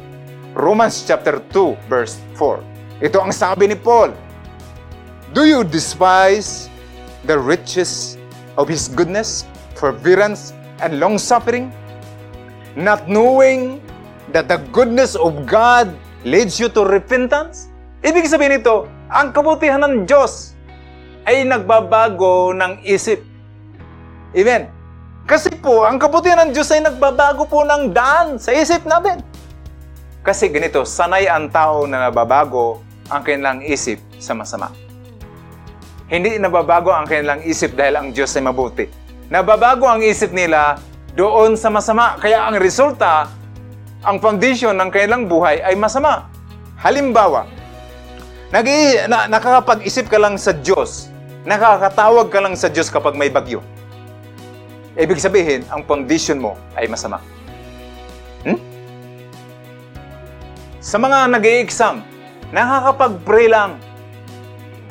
[0.56, 3.04] Romans chapter 2 verse 4.
[3.04, 4.16] Ito ang sabi ni Paul.
[5.36, 6.72] Do you despise
[7.28, 8.16] the riches
[8.56, 9.44] of His goodness,
[9.76, 11.76] forbearance, and long-suffering,
[12.80, 13.84] not knowing
[14.32, 15.92] that the goodness of God
[16.24, 17.68] leads you to repentance?
[18.00, 20.56] Ibig sabihin nito, ang kabutihan ng Diyos
[21.26, 23.20] ay nagbabago ng isip.
[24.36, 24.75] Amen.
[25.26, 29.26] Kasi po, ang kabutihan ng Diyos ay nagbabago po ng daan sa isip natin.
[30.22, 34.70] Kasi ganito, sanay ang tao na nababago ang kanilang isip sa masama.
[36.06, 38.86] Hindi nababago ang kanilang isip dahil ang Diyos ay mabuti.
[39.34, 40.78] Nababago ang isip nila
[41.18, 42.22] doon sa masama.
[42.22, 43.26] Kaya ang resulta,
[44.06, 46.30] ang foundation ng kanilang buhay ay masama.
[46.78, 47.50] Halimbawa,
[48.54, 48.66] nag
[49.10, 51.10] na, nakakapag-isip ka lang sa Diyos,
[51.50, 53.66] nakakatawag ka lang sa Diyos kapag may bagyo.
[54.96, 57.20] Ibig sabihin, ang foundation mo ay masama.
[58.48, 58.60] Hmm?
[60.80, 62.16] Sa mga nag exam
[62.56, 63.76] nakakapag-pray lang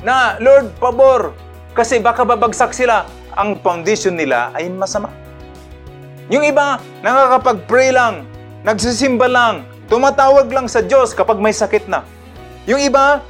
[0.05, 1.33] na, Lord, pabor,
[1.73, 3.09] kasi baka babagsak sila.
[3.35, 5.11] Ang foundation nila ay masama.
[6.31, 8.29] Yung iba, nakakapag-pray lang,
[8.63, 12.07] nagsisimba lang, tumatawag lang sa Diyos kapag may sakit na.
[12.69, 13.21] Yung iba,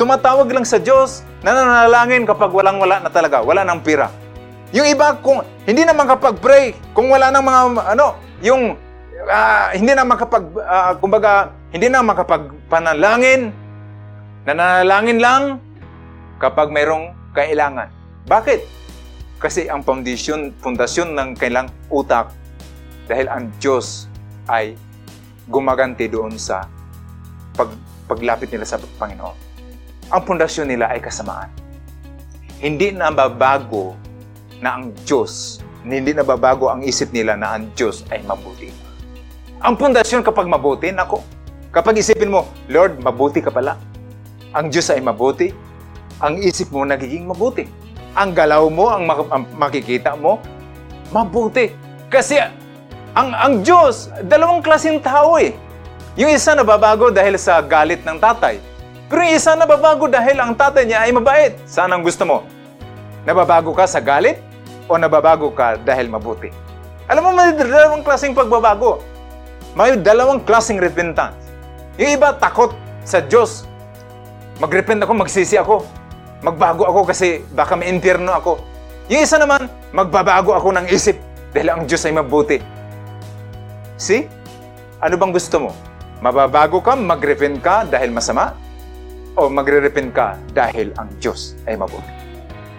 [0.00, 4.10] tumatawag lang sa Diyos, nananalangin kapag walang-wala na talaga, wala nang pira.
[4.76, 7.60] Yung iba, kung hindi na makapag-pray, kung wala nang mga,
[7.96, 8.12] ano,
[8.44, 8.76] yung,
[9.24, 13.56] uh, hindi na makapag, uh, kumbaga, hindi na makapagpanalangin,
[14.44, 15.42] nananalangin lang
[16.36, 17.88] kapag mayroong kailangan.
[18.28, 18.68] Bakit?
[19.40, 22.36] Kasi ang foundation, pundasyon ng kailang utak
[23.08, 24.12] dahil ang Diyos
[24.44, 24.76] ay
[25.48, 26.68] gumaganti doon sa
[27.56, 27.72] pag,
[28.04, 29.36] paglapit nila sa Panginoon.
[30.12, 31.48] Ang pundasyon nila ay kasamaan.
[32.60, 33.96] Hindi na babago
[34.60, 38.72] na ang Diyos, hindi nababago ang isip nila na ang Diyos ay mabuti.
[39.62, 41.22] Ang pundasyon kapag mabuti, nako,
[41.70, 43.78] kapag isipin mo, Lord, mabuti ka pala.
[44.56, 45.52] Ang Diyos ay mabuti,
[46.20, 47.68] ang isip mo nagiging mabuti.
[48.16, 50.40] Ang galaw mo, ang, mak- ang makikita mo,
[51.12, 51.72] mabuti.
[52.08, 52.40] Kasi
[53.16, 55.52] ang, ang Diyos, dalawang klaseng tao eh.
[56.16, 58.56] Yung isa nababago dahil sa galit ng tatay.
[59.06, 61.54] Pero yung isa nababago dahil ang tatay niya ay mabait.
[61.68, 62.48] Saan ang gusto mo?
[63.28, 64.45] Nababago ka sa galit
[64.86, 66.50] o nababago ka dahil mabuti?
[67.06, 68.98] Alam mo, may dalawang klaseng pagbabago.
[69.78, 71.38] May dalawang klaseng repentance.
[72.00, 72.74] Yung iba takot
[73.06, 73.68] sa Diyos.
[74.58, 75.86] Magrepent ako, magsisi ako.
[76.42, 78.58] Magbago ako kasi baka may impyerno ako.
[79.06, 81.14] Yung isa naman, magbabago ako ng isip
[81.54, 82.58] dahil ang Diyos ay mabuti.
[83.96, 84.26] See?
[84.98, 85.70] Ano bang gusto mo?
[86.24, 88.56] Mababago ka, magrepent ka dahil masama?
[89.36, 92.15] O magre-repent ka dahil ang Diyos ay mabuti?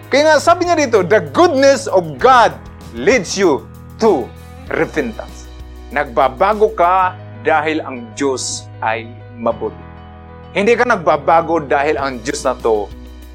[0.08, 2.56] Kaya nga sabi niya dito, the goodness of God
[2.96, 3.68] leads you
[4.00, 4.24] to
[4.72, 5.52] repentance.
[5.92, 7.12] Nagbabago ka
[7.44, 9.04] dahil ang Diyos ay
[9.36, 9.76] mabuti.
[10.56, 12.88] Hindi ka nagbabago dahil ang Diyos na to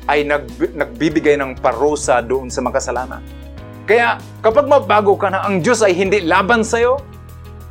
[0.10, 3.22] ay nag, nagbibigay ng parusa doon sa makasalanan.
[3.86, 6.98] Kaya kapag mabago ka na ang Diyos ay hindi laban sa'yo,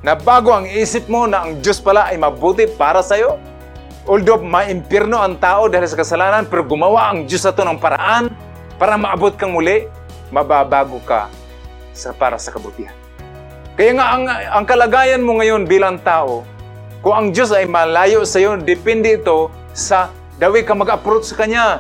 [0.07, 3.35] na bago ang isip mo na ang Diyos pala ay mabuti para sa'yo,
[4.07, 8.52] although maimpirno ang tao dahil sa kasalanan, pero gumawa ang Diyos na to ng paraan
[8.83, 9.87] para maabot kang muli,
[10.35, 11.30] mababago ka
[11.95, 12.91] sa, para sa kabutihan.
[13.78, 16.43] Kaya nga ang, ang kalagayan mo ngayon bilang tao,
[16.99, 21.78] kung ang Diyos ay malayo sa iyo, depende ito sa dawi ka mag-approach sa Kanya.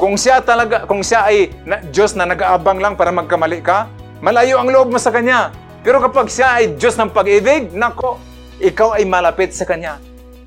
[0.00, 3.92] Kung siya talaga, kung siya ay na, Diyos na nag-aabang lang para magkamali ka,
[4.24, 5.52] malayo ang loob mo sa Kanya.
[5.84, 8.16] Pero kapag siya ay Diyos ng pag-ibig, nako,
[8.56, 10.00] ikaw ay malapit sa Kanya.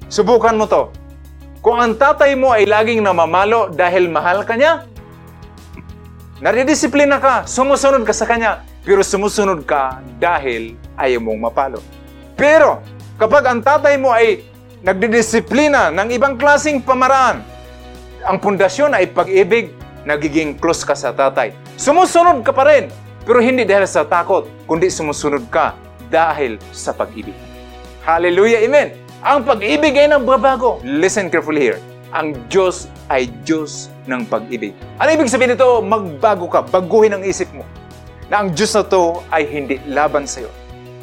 [0.10, 0.90] Subukan mo to.
[1.62, 4.90] Kung ang tatay mo ay laging namamalo dahil mahal ka niya,
[6.36, 11.80] Naridisiplina ka, sumusunod ka sa Kanya, pero sumusunod ka dahil ayaw mong mapalo.
[12.36, 12.84] Pero,
[13.16, 14.44] kapag ang tatay mo ay
[14.84, 17.40] nagdidisiplina ng ibang klasing pamaraan,
[18.28, 19.72] ang pundasyon ay pag-ibig,
[20.04, 21.56] nagiging close ka sa tatay.
[21.80, 22.92] Sumusunod ka pa rin,
[23.24, 25.72] pero hindi dahil sa takot, kundi sumusunod ka
[26.12, 27.34] dahil sa pag-ibig.
[28.04, 28.92] Hallelujah, Amen!
[29.24, 30.84] Ang pag-ibig ay nagbabago.
[30.84, 31.80] Listen carefully here.
[32.16, 34.72] Ang Diyos ay Diyos ng pag-ibig.
[35.04, 35.84] Ano ibig sabihin nito?
[35.84, 37.68] Magbago ka, baguhin ang isip mo.
[38.32, 40.52] Na ang Diyos na to ay hindi laban sa iyo.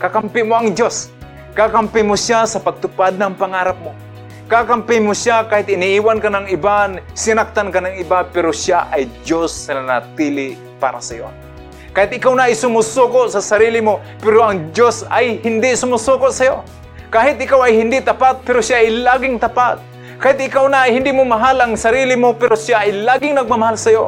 [0.01, 1.13] Kakampi mo ang Diyos.
[1.53, 3.93] Kakampi mo siya sa pagtupad ng pangarap mo.
[4.49, 9.05] Kakampi mo siya kahit iniiwan ka ng iba, sinaktan ka ng iba, pero siya ay
[9.21, 11.29] Diyos na nanatili para sa iyo.
[11.93, 16.49] Kahit ikaw na ay sumusuko sa sarili mo, pero ang Diyos ay hindi sumusuko sa
[16.49, 16.57] iyo.
[17.13, 19.92] Kahit ikaw ay hindi tapat, pero siya ay laging tapat.
[20.23, 23.91] Kahit ikaw na hindi mo mahal ang sarili mo, pero siya ay laging nagmamahal sa
[23.91, 24.07] iyo.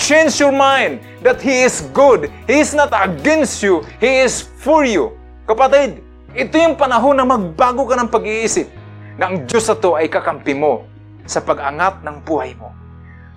[0.00, 2.32] Change your mind that He is good.
[2.48, 3.84] He is not against you.
[4.00, 5.12] He is for you.
[5.44, 6.00] Kapatid,
[6.32, 8.72] ito yung panahon na magbago ka ng pag-iisip
[9.20, 10.88] na ang Diyos na to ay kakampi mo
[11.28, 12.72] sa pag-angat ng buhay mo.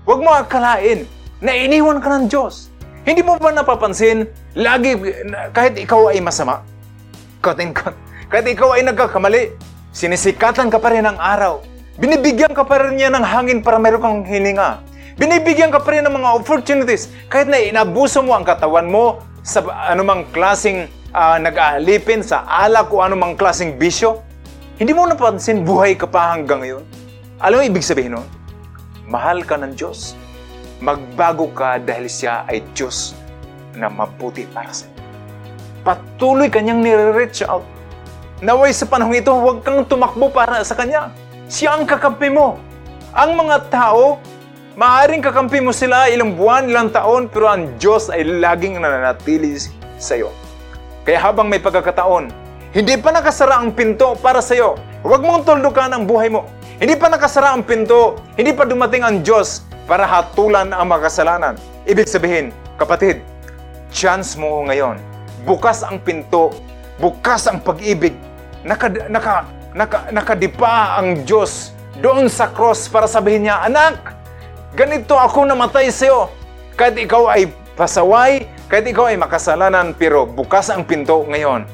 [0.08, 1.04] Huwag mo akalain
[1.44, 2.72] na iniwan ka ng Diyos.
[3.04, 4.96] Hindi mo ba napapansin, lagi,
[5.52, 6.64] kahit ikaw ay masama,
[7.44, 9.52] kahit ikaw ay nagkakamali,
[9.92, 11.60] sinisikatan ka pa rin ng araw.
[11.94, 14.82] Binibigyan ka pa rin niya ng hangin para meron kang hininga.
[15.14, 17.14] Binibigyan ka pa rin ng mga opportunities.
[17.30, 19.62] Kahit na inabuso mo ang katawan mo sa
[19.94, 24.26] anumang klaseng uh, nag-aalipin, sa alak o anumang klaseng bisyo,
[24.82, 26.84] hindi mo napansin buhay ka pa hanggang ngayon.
[27.38, 28.28] Alam mo ibig sabihin nun?
[29.06, 30.18] Mahal ka ng Diyos.
[30.82, 33.14] Magbago ka dahil siya ay Diyos
[33.78, 34.98] na mabuti para sa iyo.
[35.86, 37.64] Patuloy kanyang nire-reach out
[38.44, 41.16] Naway sa panahong ito, huwag kang tumakbo para sa Kanya.
[41.54, 42.58] Siya ang kakampi mo.
[43.14, 44.18] Ang mga tao,
[44.74, 49.62] maaaring kakampi mo sila ilang buwan, ilang taon, pero ang Diyos ay laging nananatili
[50.02, 50.34] sa iyo.
[51.06, 52.34] Kaya habang may pagkakataon,
[52.74, 54.82] hindi pa nakasara ang pinto para sa iyo.
[55.06, 56.50] Huwag mong tuldukan ang buhay mo.
[56.82, 61.54] Hindi pa nakasara ang pinto, hindi pa dumating ang Diyos para hatulan ang makasalanan.
[61.86, 62.50] Ibig sabihin,
[62.82, 63.22] kapatid,
[63.94, 64.98] chance mo ngayon.
[65.46, 66.50] Bukas ang pinto,
[66.98, 68.18] bukas ang pag-ibig,
[68.66, 74.14] naka, naka, naka, nakadipa ang Diyos doon sa cross para sabihin niya, Anak,
[74.74, 76.22] ganito ako namatay sa iyo.
[76.74, 81.70] Kahit ikaw ay pasaway, kahit ikaw ay makasalanan, pero bukas ang pinto ngayon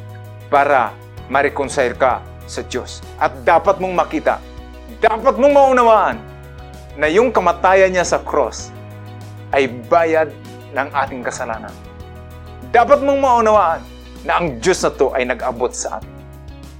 [0.51, 0.91] para
[1.31, 2.19] ma-reconcile ka
[2.49, 2.99] sa Diyos.
[3.15, 4.43] At dapat mong makita,
[4.99, 6.17] dapat mong maunawaan
[6.99, 8.75] na yung kamatayan niya sa cross
[9.55, 10.35] ay bayad
[10.75, 11.71] ng ating kasalanan.
[12.75, 13.81] Dapat mong maunawaan
[14.27, 16.18] na ang Diyos na to ay nag-abot sa atin.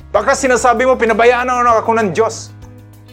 [0.10, 2.50] Baka sinasabi mo, pinabayaan na ako ng Diyos.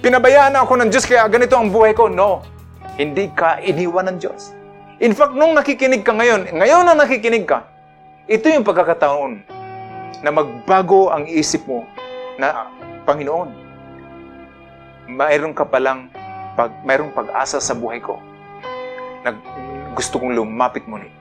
[0.00, 2.08] Pinabayaan na ako ng Diyos kaya ganito ang buhay ko.
[2.08, 2.40] No,
[2.96, 4.56] hindi ka iniwan ng Diyos.
[4.96, 7.68] In fact, nung nakikinig ka ngayon, ngayon na nakikinig ka,
[8.24, 9.44] ito yung pagkakataon
[10.24, 11.84] na magbago ang isip mo
[12.40, 12.72] na,
[13.04, 13.52] Panginoon,
[15.12, 16.08] mayroon ka palang
[16.56, 18.16] pag, mayroong pag-asa sa buhay ko
[19.20, 19.36] na
[19.92, 21.12] gusto kong lumapit mo ni.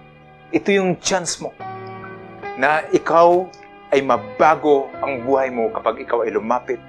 [0.55, 1.51] Ito yung chance mo
[2.55, 3.43] na ikaw
[3.95, 6.83] ay mabago ang buhay mo kapag ikaw ay lumapit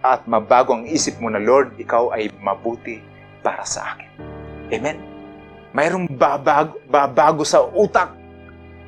[0.00, 3.04] at mabago ang isip mo na, Lord, ikaw ay mabuti
[3.44, 4.08] para sa akin.
[4.72, 4.96] Amen?
[5.76, 8.16] Mayroong babago, babago sa utak.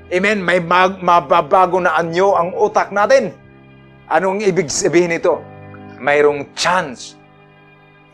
[0.09, 0.41] Amen?
[0.41, 3.37] May mag, mababago na anyo ang utak natin.
[4.09, 5.45] Anong ibig sabihin nito?
[6.01, 7.21] Mayroong chance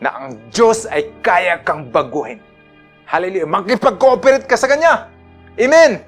[0.03, 2.43] na ang Diyos ay kaya kang baguhin.
[3.07, 3.47] Hallelujah.
[3.47, 5.07] Makipag-cooperate ka sa Kanya.
[5.55, 6.03] Amen.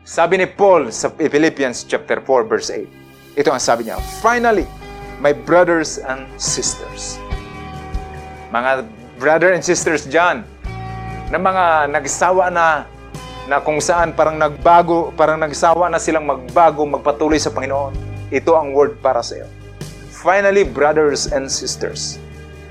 [0.00, 3.36] Sabi ni Paul sa Philippians chapter 4 verse 8.
[3.36, 4.00] Ito ang sabi niya.
[4.24, 4.64] Finally,
[5.20, 7.20] my brothers and sisters.
[8.48, 8.88] Mga
[9.20, 10.42] brother and sisters dyan,
[11.30, 12.88] na mga nagsawa na
[13.46, 17.94] na kung saan parang nagbago, parang nagsawa na silang magbago, magpatuloy sa Panginoon.
[18.32, 19.48] Ito ang word para sa iyo.
[20.10, 22.20] Finally, brothers and sisters,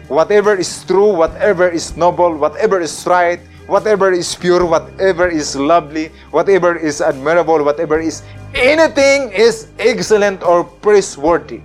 [0.07, 6.09] whatever is true, whatever is noble, whatever is right, whatever is pure, whatever is lovely,
[6.34, 8.26] whatever is admirable, whatever is
[8.57, 11.61] anything is excellent or praiseworthy.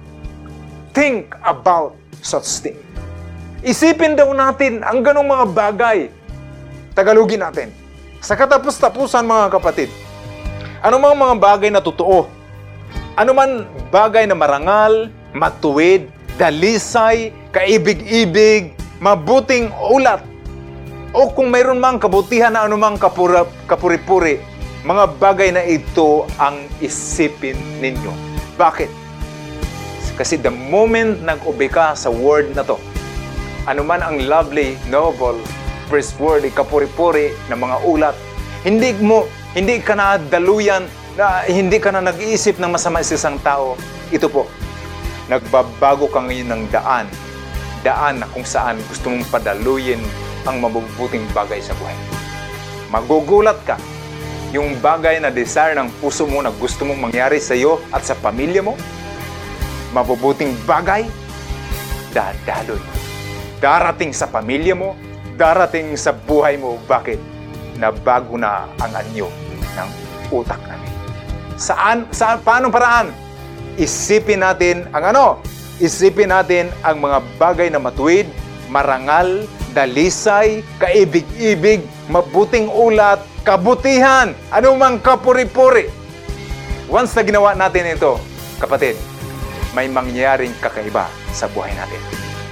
[0.92, 2.78] Think about such thing.
[3.64, 5.98] Isipin daw natin ang ganong mga bagay.
[6.92, 7.72] Tagalogin natin.
[8.20, 9.88] Sa katapos-tapusan mga kapatid,
[10.84, 12.28] ano mga mga bagay na totoo?
[13.16, 20.20] Ano man bagay na marangal, matuwid, dalisay, kaibig-ibig, mabuting ulat,
[21.14, 24.42] o kung mayroon mang kabutihan na anumang kapura, kapuri-puri,
[24.82, 28.10] mga bagay na ito ang isipin ninyo.
[28.58, 28.90] Bakit?
[30.18, 32.74] Kasi the moment nag-ubi ka sa word na to,
[33.70, 35.38] anuman ang lovely, noble,
[35.86, 38.16] praiseworthy, kapuri-puri na mga ulat,
[38.66, 40.82] hindi mo, hindi ka na daluyan,
[41.14, 43.78] na hindi ka na nag-iisip ng masama sa isang tao.
[44.10, 44.50] Ito po,
[45.30, 47.06] nagbabago ka ngayon ng daan.
[47.86, 50.02] Daan na kung saan gusto mong padaluyin
[50.44, 51.96] ang mabubuting bagay sa buhay.
[52.92, 53.76] Magugulat ka.
[54.54, 58.14] Yung bagay na desire ng puso mo na gusto mong mangyari sa iyo at sa
[58.14, 58.78] pamilya mo,
[59.90, 61.02] mabubuting bagay,
[62.14, 62.78] dadaloy.
[63.58, 64.94] Darating sa pamilya mo,
[65.34, 66.78] darating sa buhay mo.
[66.86, 67.18] Bakit?
[67.82, 69.26] Nabago na ang anyo
[69.74, 69.88] ng
[70.30, 70.92] utak natin.
[71.58, 72.06] Saan?
[72.14, 72.38] Saan?
[72.46, 73.10] Paano paraan?
[73.74, 75.26] Isipin natin ang ano?
[75.82, 78.30] Isipin natin ang mga bagay na matuwid,
[78.70, 79.42] marangal,
[79.74, 85.90] dalisay, kaibig-ibig, mabuting ulat, kabutihan, anumang kapuri-puri.
[86.86, 88.16] Once na ginawa natin ito,
[88.62, 88.94] kapatid,
[89.74, 91.98] may mangyaring kakaiba sa buhay natin.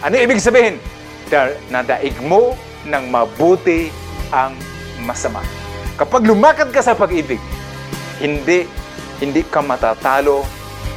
[0.03, 0.83] Ano ibig sabihin?
[1.31, 3.95] Da- nadaig mo ng mabuti
[4.35, 4.59] ang
[5.07, 5.41] masama.
[5.95, 7.39] Kapag lumakad ka sa pag-ibig,
[8.19, 8.67] hindi
[9.23, 10.43] hindi ka matatalo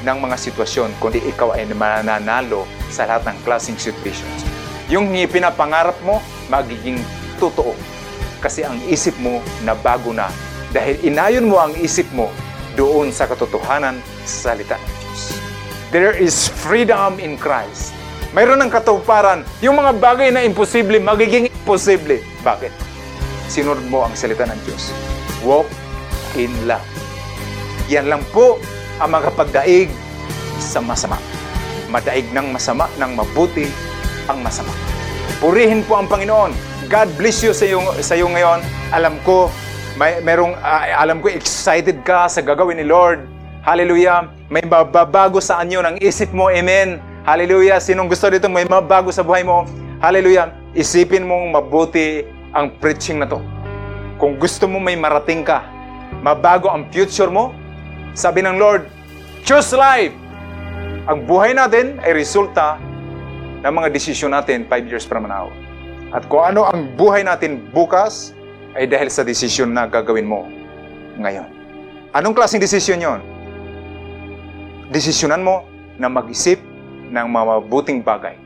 [0.01, 4.44] ng mga sitwasyon, kundi ikaw ay mananalo sa lahat ng klaseng situations.
[4.85, 7.01] Yung pinapangarap mo, magiging
[7.41, 7.73] totoo.
[8.37, 10.29] Kasi ang isip mo na bago na
[10.69, 12.29] dahil inayon mo ang isip mo
[12.77, 15.21] doon sa katotohanan sa salita ng Diyos.
[15.89, 17.95] There is freedom in Christ.
[18.35, 19.47] Mayroon ng katuparan.
[19.63, 22.19] Yung mga bagay na imposible, magiging imposible.
[22.43, 22.69] Bakit?
[23.47, 24.91] Sinunod mo ang salita ng Diyos.
[25.41, 25.71] Walk
[26.35, 26.83] in love.
[27.87, 28.59] Yan lang po
[28.99, 29.87] ang makapagdaig
[30.59, 31.15] sa masama.
[31.87, 33.71] Madaig ng masama, ng mabuti
[34.29, 34.71] ang masama.
[35.41, 36.55] Purihin po ang Panginoon.
[36.87, 38.61] God bless you sa iyo, sa iyo ngayon.
[38.93, 39.49] Alam ko,
[39.97, 43.25] may merong ah, alam ko excited ka sa gagawin ni Lord.
[43.65, 44.29] Hallelujah.
[44.51, 46.53] May mababago sa anyo ng isip mo.
[46.53, 47.01] Amen.
[47.25, 47.81] Hallelujah.
[47.81, 49.65] Sinong gusto dito may mabago sa buhay mo?
[49.97, 50.53] Hallelujah.
[50.77, 52.21] Isipin mong mabuti
[52.53, 53.41] ang preaching na to.
[54.21, 55.65] Kung gusto mo may marating ka,
[56.21, 57.51] mabago ang future mo,
[58.15, 58.87] sabi ng Lord,
[59.41, 60.13] choose life.
[61.09, 62.79] Ang buhay natin ay resulta
[63.65, 65.49] ng mga desisyon natin 5 years from now.
[66.13, 68.37] At kung ano ang buhay natin bukas,
[68.77, 70.45] ay dahil sa desisyon na gagawin mo
[71.17, 71.49] ngayon.
[72.13, 73.19] Anong klaseng desisyon yon?
[74.93, 75.65] Desisyonan mo
[75.97, 76.61] na mag-isip
[77.09, 78.37] ng mga mabuting bagay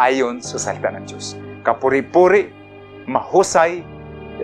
[0.00, 1.36] ayon sa salita ng Diyos.
[1.66, 2.48] Kapuri-puri,
[3.04, 3.84] mahusay,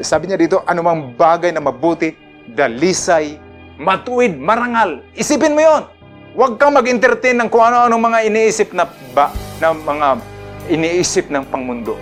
[0.05, 2.15] sabi niya dito, anumang bagay na mabuti,
[2.51, 3.39] dalisay,
[3.81, 5.01] matuwid, marangal.
[5.17, 5.83] Isipin mo yon.
[6.31, 10.09] Huwag kang mag-entertain ng kung ano-anong mga iniisip na, ba, na mga
[10.71, 11.99] iniisip ng pangmundo.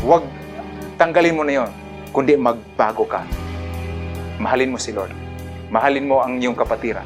[0.00, 0.24] Huwag
[0.96, 1.70] tanggalin mo na yon,
[2.08, 3.20] kundi magbago ka.
[4.40, 5.12] Mahalin mo si Lord.
[5.68, 7.04] Mahalin mo ang iyong kapatiran.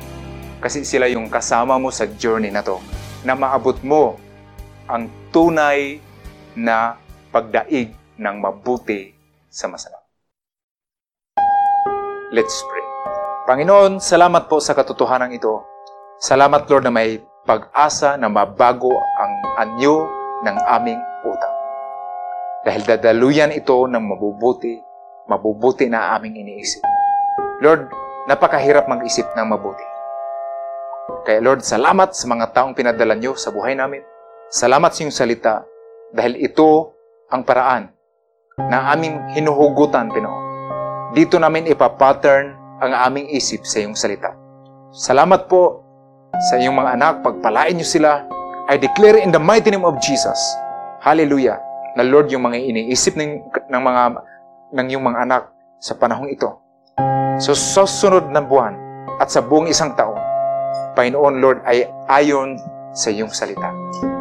[0.62, 2.78] Kasi sila yung kasama mo sa journey na to
[3.26, 4.14] na maabot mo
[4.86, 5.98] ang tunay
[6.54, 6.94] na
[7.34, 9.10] pagdaig ng mabuti
[9.50, 9.98] sa masama.
[12.30, 12.86] Let's pray.
[13.50, 15.73] Panginoon, salamat po sa katotohanan ito.
[16.24, 20.08] Salamat Lord na may pag-asa na mabago ang anyo
[20.40, 21.54] ng aming utang.
[22.64, 24.72] Dahil dadaluyan ito ng mabubuti,
[25.28, 26.80] mabubuti na aming iniisip.
[27.60, 27.92] Lord,
[28.24, 29.84] napakahirap mag-isip ng mabuti.
[31.28, 34.00] Kaya Lord, salamat sa mga taong pinadala niyo sa buhay namin.
[34.48, 35.60] Salamat sa iyong salita
[36.08, 36.96] dahil ito
[37.28, 37.92] ang paraan
[38.72, 40.42] na aming hinuhugutan, Pinoon.
[41.12, 44.32] Dito namin ipapattern ang aming isip sa iyong salita.
[44.88, 45.83] Salamat po
[46.50, 47.14] sa iyong mga anak.
[47.22, 48.24] Pagpalain niyo sila.
[48.66, 50.38] I declare in the mighty name of Jesus.
[51.04, 51.60] Hallelujah.
[51.94, 54.02] na Lord yung mga iniisip ng, ng mga
[54.74, 55.42] ng iyong mga anak
[55.78, 56.50] sa panahong ito.
[57.38, 58.74] So, sa sunod na buwan
[59.22, 60.18] at sa buong isang taon,
[60.98, 62.58] Panginoon Lord ay ayon
[62.94, 63.70] sa iyong salita.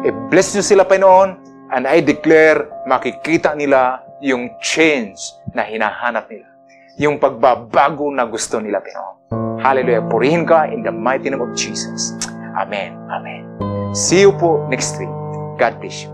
[0.06, 1.30] I-bless niyo sila, Panginoon,
[1.74, 5.18] and I declare makikita nila yung change
[5.50, 6.53] na hinahanap nila.
[6.94, 9.58] Yung pagbabago na gusto nila, Panginoon.
[9.58, 10.06] Hallelujah.
[10.06, 12.14] Purihin ka in the mighty name of Jesus.
[12.54, 12.94] Amen.
[13.10, 13.42] Amen.
[13.90, 15.10] See you po next week.
[15.58, 16.13] God bless you.